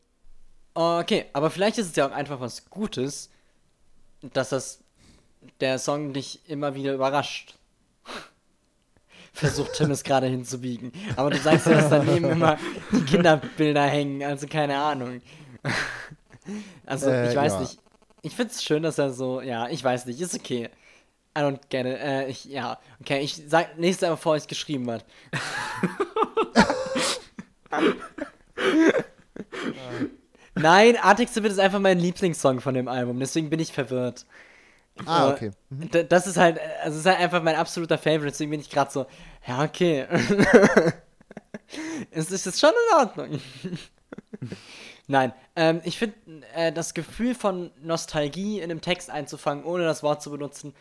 [0.73, 3.29] Okay, aber vielleicht ist es ja auch einfach was Gutes,
[4.33, 4.79] dass das
[5.59, 7.55] der Song dich immer wieder überrascht.
[9.35, 10.93] Versucht Tim es gerade hinzubiegen.
[11.17, 12.57] Aber du sagst ja, dass daneben immer
[12.91, 15.21] die Kinderbilder hängen, also keine Ahnung.
[16.85, 17.59] Also, Äh, ich weiß ja.
[17.59, 17.79] nicht.
[18.21, 20.69] Ich find's schön, dass er so, ja, ich weiß nicht, ist okay.
[21.37, 21.99] I don't get it.
[21.99, 25.05] Äh, ich, ja, okay, ich sag nächstes Mal, bevor ich es geschrieben hat.
[30.55, 34.25] Nein, Art Exhibit ist einfach mein Lieblingssong von dem Album, deswegen bin ich verwirrt.
[35.05, 35.51] Ah, okay.
[35.69, 38.69] D das ist halt, also es ist halt einfach mein absoluter Favorite, deswegen bin ich
[38.69, 39.05] gerade so,
[39.45, 40.05] ja, okay.
[42.11, 43.41] es ist jetzt schon in Ordnung.
[45.07, 46.15] Nein, ähm, ich finde,
[46.55, 50.73] äh, das Gefühl von Nostalgie in einem Text einzufangen, ohne das Wort zu benutzen,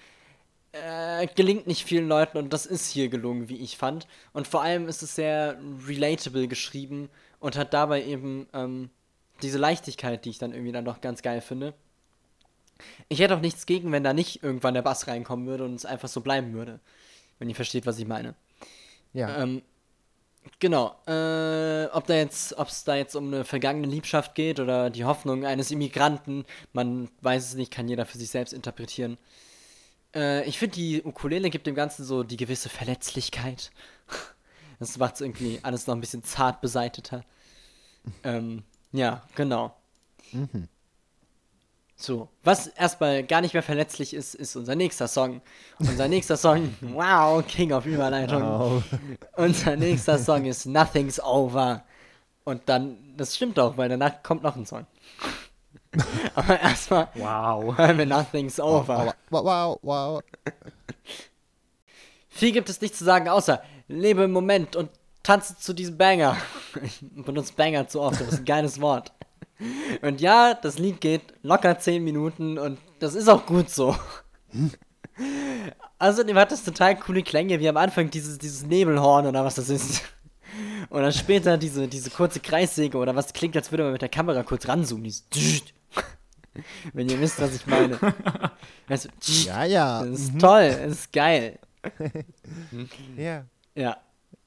[0.72, 4.06] äh, gelingt nicht vielen Leuten und das ist hier gelungen, wie ich fand.
[4.32, 8.90] Und vor allem ist es sehr relatable geschrieben und hat dabei eben ähm,
[9.42, 11.74] diese Leichtigkeit, die ich dann irgendwie dann doch ganz geil finde.
[13.08, 15.84] Ich hätte auch nichts gegen, wenn da nicht irgendwann der Bass reinkommen würde und es
[15.84, 16.80] einfach so bleiben würde.
[17.38, 18.34] Wenn ihr versteht, was ich meine.
[19.12, 19.42] Ja.
[19.42, 19.62] Ähm,
[20.58, 20.96] genau.
[21.06, 25.04] Äh, ob da jetzt, ob es da jetzt um eine vergangene Liebschaft geht oder die
[25.04, 29.18] Hoffnung eines Immigranten, man weiß es nicht, kann jeder für sich selbst interpretieren.
[30.14, 33.70] Äh, ich finde, die Ukulele gibt dem Ganzen so die gewisse Verletzlichkeit.
[34.80, 37.24] Das macht es irgendwie alles noch ein bisschen zart beseiteter.
[38.22, 39.74] Ähm, ja, genau.
[40.32, 40.68] Mhm.
[41.96, 45.40] So, was erstmal gar nicht mehr verletzlich ist, ist unser nächster Song.
[45.78, 48.42] Unser nächster Song, wow, King of Überleitung.
[48.42, 48.82] Wow.
[49.36, 51.84] Unser nächster Song ist Nothing's Over.
[52.44, 54.86] Und dann, das stimmt auch, weil danach kommt noch ein Song.
[56.34, 57.78] Aber erstmal Wow.
[57.78, 59.14] hören wir Nothing's Over.
[59.30, 60.22] Wow, wow, wow.
[62.28, 64.90] Viel gibt es nicht zu sagen, außer lebe im Moment und
[65.22, 66.36] tanze zu diesem Banger.
[66.82, 69.12] Ich benutze Banger zu oft, das ist ein geiles Wort.
[70.02, 73.96] Und ja, das Lied geht locker 10 Minuten und das ist auch gut so.
[75.98, 79.68] Außerdem hat es total coole Klänge, wie am Anfang dieses, dieses Nebelhorn oder was das
[79.68, 80.02] ist.
[80.90, 84.08] Und dann später diese, diese kurze Kreissäge oder was klingt, als würde man mit der
[84.08, 85.04] Kamera kurz ranzoomen.
[85.04, 85.24] Dieses
[86.92, 87.98] Wenn ihr wisst, was ich meine.
[88.86, 89.08] Also,
[89.46, 90.04] Ja, ja.
[90.04, 90.38] das ist mhm.
[90.38, 91.58] toll, das ist geil.
[93.16, 93.44] Ja.
[93.74, 93.96] Ja.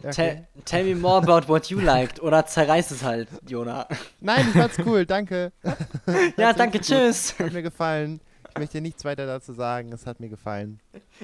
[0.04, 0.12] Okay.
[0.12, 2.22] Tell, tell me more about what you liked.
[2.22, 3.88] Oder zerreiß es halt, Jona.
[4.20, 5.52] Nein, ich fand's cool, danke.
[6.38, 7.38] ja, danke, tschüss.
[7.40, 8.22] Hat mir gefallen.
[8.52, 10.80] Ich möchte nichts weiter dazu sagen, es hat mir gefallen.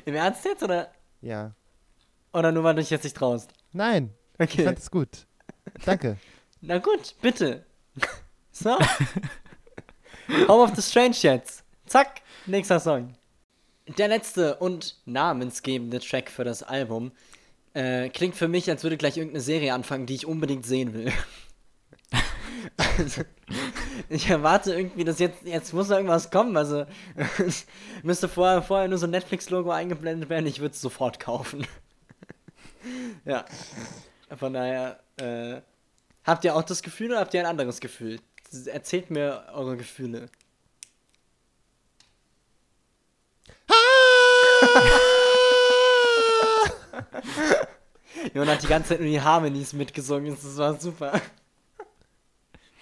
[0.05, 0.89] Im Ernst jetzt oder,
[1.21, 1.53] Ja.
[2.31, 3.51] oder nur weil du dich jetzt nicht traust?
[3.73, 4.63] Nein, ich Okay.
[4.65, 5.27] fand es gut.
[5.85, 6.17] Danke.
[6.61, 7.65] Na gut, bitte.
[8.51, 8.77] So.
[10.47, 11.63] Home of the Strange jetzt.
[11.85, 13.13] Zack, nächster Song.
[13.97, 17.11] Der letzte und namensgebende Track für das Album
[17.73, 21.11] äh, klingt für mich, als würde gleich irgendeine Serie anfangen, die ich unbedingt sehen will.
[22.97, 23.23] also,
[24.09, 26.55] ich erwarte irgendwie, dass jetzt, jetzt muss da irgendwas kommen.
[26.55, 26.85] Also,
[27.45, 27.65] es
[28.03, 31.65] müsste vorher, vorher nur so ein Netflix-Logo eingeblendet werden, ich würde es sofort kaufen.
[33.25, 33.45] ja.
[34.37, 35.61] Von daher, äh,
[36.23, 38.19] habt ihr auch das Gefühl oder habt ihr ein anderes Gefühl?
[38.65, 40.29] Erzählt mir eure Gefühle.
[48.33, 51.21] Jon hat die ganze Zeit nur die Harmonies mitgesungen, das war super.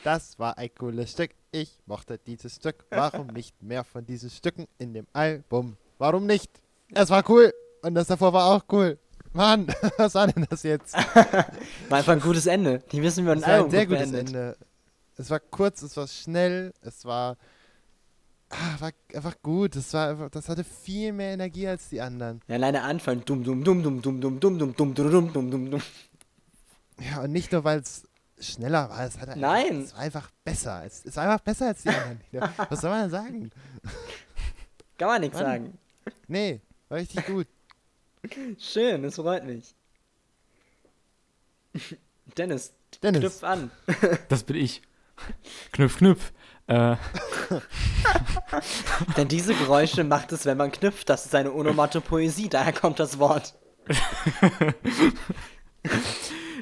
[0.03, 1.31] Das war ein cooles Stück.
[1.51, 2.85] Ich mochte dieses Stück.
[2.89, 5.77] Warum nicht mehr von diesen Stücken in dem Album?
[5.99, 6.49] Warum nicht?
[6.93, 7.53] Es war cool.
[7.83, 8.97] Und das davor war auch cool.
[9.33, 9.67] Mann,
[9.97, 10.93] was war denn das jetzt?
[11.89, 12.79] War einfach ein gutes Ende.
[12.91, 14.35] Die wissen, wie man Es ein war ein Album sehr gut gutes beendet.
[14.35, 14.57] Ende.
[15.17, 17.37] Es war kurz, es war schnell, es war,
[18.51, 19.75] ah, war einfach gut.
[19.75, 22.41] Es war einfach, das hatte viel mehr Energie als die anderen.
[22.47, 23.23] Ja, alleine Anfang.
[23.25, 25.81] Dum, dum, dum, dum, dum, dum, dum, dum, dum, dum, dum, dum, dum, dum.
[26.99, 28.03] Ja, und nicht nur, weil es
[28.39, 29.81] schneller war, es, hat einfach, Nein.
[29.81, 30.85] es war einfach besser.
[30.85, 32.21] Es, es war einfach besser als die anderen.
[32.31, 32.53] Lieder.
[32.69, 33.51] Was soll man denn sagen?
[34.97, 35.77] Kann man nichts sagen.
[36.27, 37.47] Nee, war richtig gut.
[38.59, 39.73] Schön, das freut mich.
[42.37, 43.19] Dennis, Dennis.
[43.19, 43.71] knüpf an.
[44.29, 44.81] Das bin ich.
[45.71, 46.31] Knüpf, knüpf.
[46.67, 46.95] Äh,
[49.17, 51.09] Denn diese Geräusche macht es, wenn man knüpft.
[51.09, 53.55] Das ist eine Onomatopoesie, daher kommt das Wort.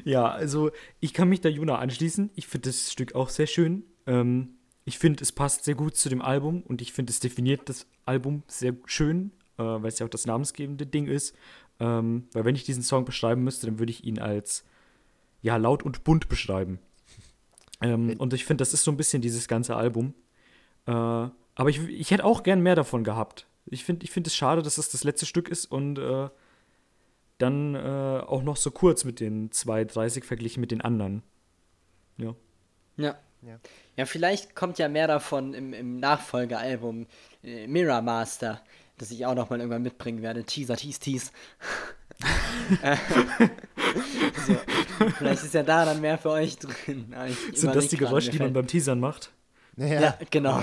[0.03, 2.31] ja, also ich kann mich da Juna anschließen.
[2.35, 3.83] Ich finde das Stück auch sehr schön.
[4.07, 7.69] Ähm, ich finde, es passt sehr gut zu dem Album und ich finde, es definiert
[7.69, 11.35] das Album sehr schön, äh, weil es ja auch das namensgebende Ding ist.
[11.79, 14.65] Ähm, weil wenn ich diesen Song beschreiben müsste, dann würde ich ihn als
[15.41, 16.79] ja laut und bunt beschreiben.
[17.81, 20.13] Ähm, und ich finde, das ist so ein bisschen dieses ganze Album.
[20.85, 23.47] Äh, aber ich, ich hätte auch gern mehr davon gehabt.
[23.65, 26.29] Ich finde ich find es schade, dass es das letzte Stück ist und äh,
[27.37, 31.23] dann äh, auch noch so kurz mit den 2,30 verglichen mit den anderen.
[32.17, 32.35] Ja.
[32.97, 33.17] Ja.
[33.41, 33.59] Ja.
[33.95, 37.07] Ja, vielleicht kommt ja mehr davon im, im Nachfolgealbum
[37.43, 38.61] äh, Mirror Master,
[38.97, 40.43] das ich auch noch mal irgendwann mitbringen werde.
[40.43, 41.31] Teaser, Tease, Tease.
[44.47, 44.55] So.
[45.17, 47.13] Vielleicht ist ja da dann mehr für euch drin.
[47.53, 49.31] Sind das die Geräusche, die man beim Teasern macht?
[49.75, 50.61] Naja, Ja, genau.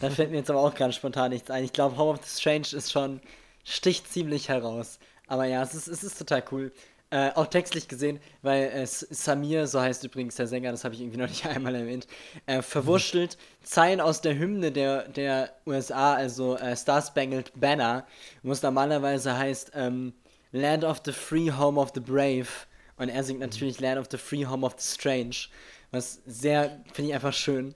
[0.00, 1.64] da fällt mir jetzt aber auch gerade spontan nichts ein.
[1.64, 3.20] Ich glaube, Home of the Strange ist schon,
[3.64, 4.98] sticht ziemlich heraus.
[5.26, 6.72] Aber ja, es ist, es ist total cool.
[7.12, 11.00] Äh, auch textlich gesehen, weil äh, Samir, so heißt übrigens der Sänger, das habe ich
[11.00, 12.06] irgendwie noch nicht einmal erwähnt,
[12.46, 18.06] äh, verwurschtelt Zeilen aus der Hymne der, der USA, also äh, Star Spangled Banner,
[18.44, 20.12] wo es normalerweise heißt ähm,
[20.52, 22.48] Land of the Free, Home of the Brave.
[22.96, 25.48] Und er singt natürlich Land of the Free, Home of the Strange.
[25.90, 27.74] Was sehr, finde ich einfach schön.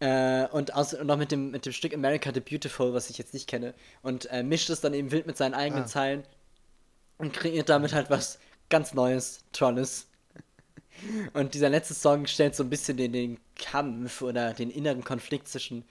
[0.00, 3.18] Äh, und, aus, und auch mit dem, mit dem Stück America the Beautiful, was ich
[3.18, 3.74] jetzt nicht kenne.
[4.02, 5.86] Und äh, mischt es dann eben wild mit seinen eigenen Ah.
[5.86, 6.24] Zeilen
[7.18, 8.38] und kreiert damit halt was
[8.68, 10.06] ganz Neues, Tolles.
[11.32, 15.48] Und dieser letzte Song stellt so ein bisschen den, den Kampf oder den inneren Konflikt
[15.48, 15.84] zwischen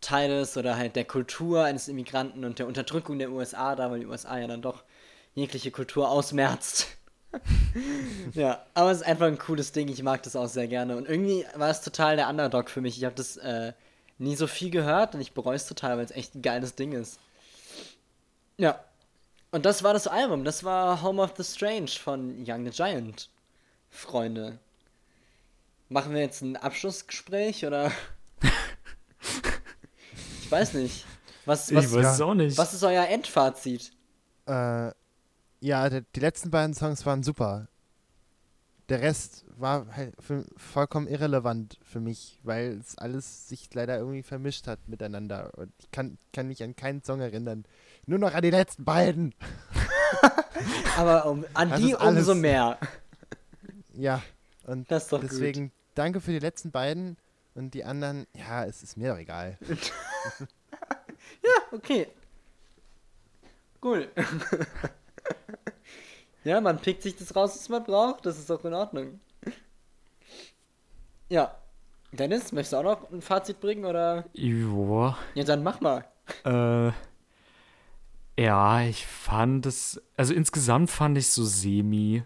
[0.00, 4.06] Teiles oder halt der Kultur eines Immigranten und der Unterdrückung der USA da, weil die
[4.06, 4.84] USA ja dann doch
[5.38, 6.88] jegliche Kultur ausmerzt.
[8.34, 9.88] ja, aber es ist einfach ein cooles Ding.
[9.88, 10.96] Ich mag das auch sehr gerne.
[10.96, 12.98] Und irgendwie war es total der Underdog für mich.
[12.98, 13.72] Ich habe das äh,
[14.18, 16.92] nie so viel gehört und ich bereue es total, weil es echt ein geiles Ding
[16.92, 17.18] ist.
[18.56, 18.82] Ja.
[19.50, 20.44] Und das war das Album.
[20.44, 23.30] Das war Home of the Strange von Young the Giant.
[23.90, 24.58] Freunde.
[25.88, 27.90] Machen wir jetzt ein Abschlussgespräch oder?
[30.42, 31.06] ich weiß nicht.
[31.46, 32.58] Was, was, ich weiß es auch nicht.
[32.58, 33.92] was ist euer Endfazit?
[34.48, 34.90] äh,
[35.60, 37.68] ja, die, die letzten beiden Songs waren super.
[38.88, 44.22] der Rest war halt für, vollkommen irrelevant für mich, weil es alles sich leider irgendwie
[44.22, 45.52] vermischt hat miteinander.
[45.56, 47.64] Und ich kann, kann mich an keinen Song erinnern.
[48.06, 49.34] Nur noch an die letzten beiden.
[50.96, 52.78] Aber um, an Das die umso mehr.
[53.94, 54.22] Ja,
[54.64, 57.16] und Das ist doch deswegen danke für die letzten beiden.
[57.54, 59.58] Und die anderen, ja, es ist mir doch egal.
[61.70, 62.08] Okay.
[63.82, 64.08] Cool.
[66.44, 68.26] Ja, man pickt sich das raus, was man braucht.
[68.26, 69.20] Das ist doch in Ordnung.
[71.28, 71.54] Ja.
[72.10, 74.24] Dennis, möchtest du auch noch ein Fazit bringen oder?
[74.32, 75.18] Joa.
[75.34, 76.06] Ja, dann mach mal.
[76.44, 76.90] Äh,
[78.42, 82.22] ja, ich fand es, also insgesamt fand ich so semi.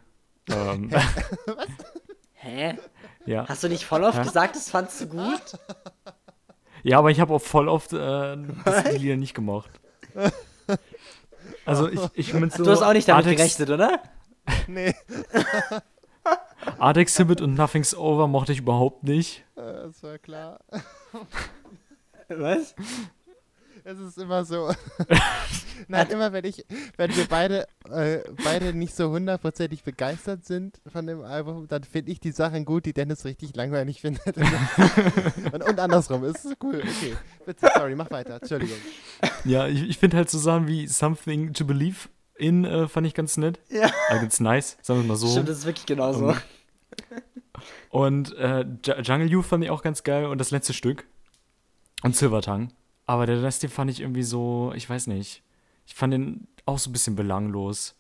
[0.49, 0.91] Ähm,
[2.35, 2.79] Hä?
[3.27, 3.49] ja.
[3.49, 4.25] Hast du nicht voll oft Hä?
[4.25, 5.59] gesagt, das fandst du gut?
[6.83, 9.71] ja, aber ich habe auch voll oft äh, das Lieder nicht gemocht.
[11.65, 14.03] Also ich, ich mit so du hast auch nicht damit Artex, gerechnet, oder?
[14.67, 14.95] nee,
[16.79, 19.45] Art Exhibit und Nothing's Over mochte ich überhaupt nicht.
[19.55, 20.61] das war klar.
[22.29, 22.75] Was?
[23.85, 24.73] Es ist immer so.
[25.89, 26.65] Nein, immer wenn ich,
[26.97, 32.13] wenn wir beide, äh, beide nicht so hundertprozentig begeistert sind von dem Album, dann finde
[32.13, 34.37] ich die Sachen gut, die Dennis richtig langweilig findet.
[35.53, 36.77] und, und andersrum, es ist cool.
[36.77, 38.37] Okay, bitte, sorry, mach weiter.
[38.37, 38.77] Entschuldigung.
[39.45, 43.15] Ja, ich, ich finde halt so Sachen wie Something to Believe in äh, fand ich
[43.15, 43.59] ganz nett.
[43.69, 43.87] Ja.
[44.09, 45.29] Äh, ganz nice, sagen wir mal so.
[45.29, 46.29] Stimmt, das ist wirklich genauso.
[46.29, 46.37] Um,
[47.91, 51.07] Und äh, Ju- Jungle Youth fand ich auch ganz geil und das letzte Stück.
[52.03, 52.69] Und Silvertongue.
[53.07, 55.43] Aber der Rest, den fand ich irgendwie so, ich weiß nicht.
[55.87, 57.95] Ich fand den auch so ein bisschen belanglos.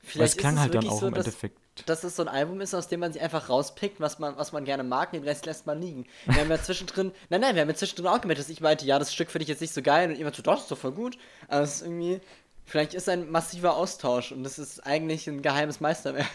[0.00, 1.58] Weil es Vielleicht klang es halt dann auch so, im dass, Endeffekt.
[1.86, 4.52] dass es so ein Album ist, aus dem man sich einfach rauspickt, was man, was
[4.52, 6.06] man gerne mag, den Rest lässt man liegen.
[6.26, 8.84] Wir haben ja zwischendrin, nein, nein, wir haben ja zwischendrin auch gemerkt, dass ich meinte,
[8.84, 10.78] ja, das Stück finde ich jetzt nicht so geil und jemand so, doch, ist doch
[10.78, 11.16] voll gut.
[11.48, 12.20] Aber es ist irgendwie,
[12.64, 16.28] vielleicht ist ein massiver Austausch und das ist eigentlich ein geheimes Meisterwerk.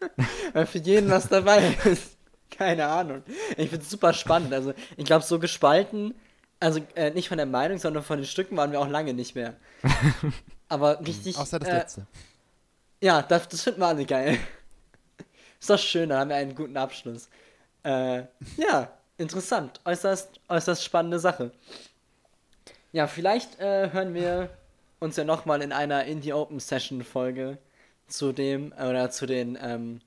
[0.54, 2.16] Weil für jeden was dabei ist.
[2.50, 3.22] Keine Ahnung.
[3.56, 4.52] Ich finde es super spannend.
[4.52, 6.14] Also, ich glaube, so gespalten,
[6.62, 9.34] also äh, nicht von der Meinung, sondern von den Stücken waren wir auch lange nicht
[9.34, 9.54] mehr.
[10.68, 11.36] Aber richtig.
[11.36, 12.06] Außer das äh, letzte.
[13.00, 14.38] ja, das, das finden wir alle geil.
[15.60, 17.28] Ist doch schön, dann haben wir einen guten Abschluss.
[17.82, 18.22] Äh,
[18.56, 19.80] ja, interessant.
[19.84, 21.50] Äußerst, äußerst spannende Sache.
[22.92, 24.50] Ja, vielleicht äh, hören wir
[25.00, 27.58] uns ja nochmal in einer Indie Open Session Folge
[28.06, 30.00] zu dem, oder zu den ähm,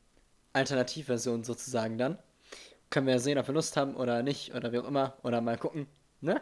[0.54, 2.18] Alternativversionen sozusagen dann.
[2.90, 5.42] Können wir ja sehen, ob wir Lust haben oder nicht, oder wie auch immer, oder
[5.42, 5.88] mal gucken,
[6.22, 6.42] ne?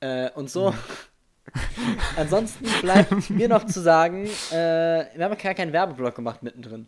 [0.00, 0.74] Äh, und so.
[2.16, 6.86] Ansonsten bleibt mir noch zu sagen, äh, wir haben gar keinen Werbeblock gemacht mittendrin.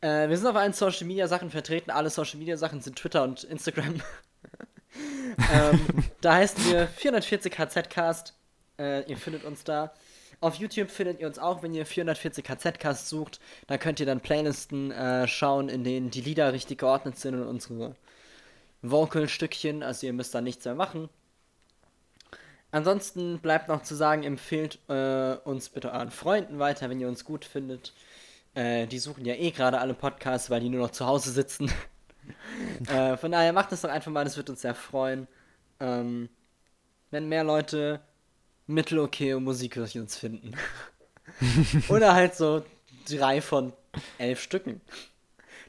[0.00, 1.90] Äh, wir sind auf allen Social Media Sachen vertreten.
[1.90, 3.94] Alle Social Media Sachen sind Twitter und Instagram.
[5.52, 5.80] ähm,
[6.20, 8.34] da heißen wir 440 HZcast.
[8.78, 9.92] Äh, ihr findet uns da.
[10.40, 13.40] Auf YouTube findet ihr uns auch, wenn ihr 440 HZcast sucht.
[13.66, 17.46] Da könnt ihr dann Playlisten äh, schauen, in denen die Lieder richtig geordnet sind und
[17.46, 17.94] unsere
[18.82, 19.82] Vocal-Stückchen.
[19.82, 21.08] Also ihr müsst da nichts mehr machen.
[22.72, 27.24] Ansonsten bleibt noch zu sagen, empfehlt äh, uns bitte euren Freunden weiter, wenn ihr uns
[27.24, 27.92] gut findet.
[28.54, 31.72] Äh, die suchen ja eh gerade alle Podcasts, weil die nur noch zu Hause sitzen.
[32.88, 35.26] äh, von daher macht das doch einfach mal, das wird uns sehr freuen.
[35.80, 36.28] Ähm,
[37.10, 38.00] wenn mehr Leute
[38.66, 40.54] mittelokaye Musik durch uns finden.
[41.88, 42.64] Oder halt so
[43.08, 43.72] drei von
[44.18, 44.80] elf Stücken.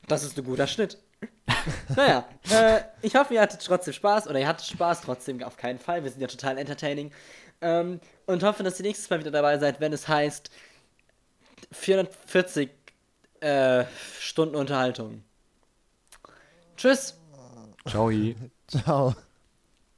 [0.08, 1.00] Das ist ein guter Schnitt.
[1.96, 5.80] naja, äh, ich hoffe, ihr hattet trotzdem Spaß oder ihr hattet Spaß trotzdem auf keinen
[5.80, 6.04] Fall.
[6.04, 7.12] Wir sind ja total entertaining.
[7.62, 10.50] Ähm, und hoffe, dass ihr nächstes Mal wieder dabei seid, wenn es heißt
[11.72, 12.70] 440
[13.42, 13.86] äh,
[14.20, 15.24] Stunden Unterhaltung.
[16.78, 17.18] Tschüss.
[17.88, 18.12] Ciao.
[18.68, 19.16] Ciao.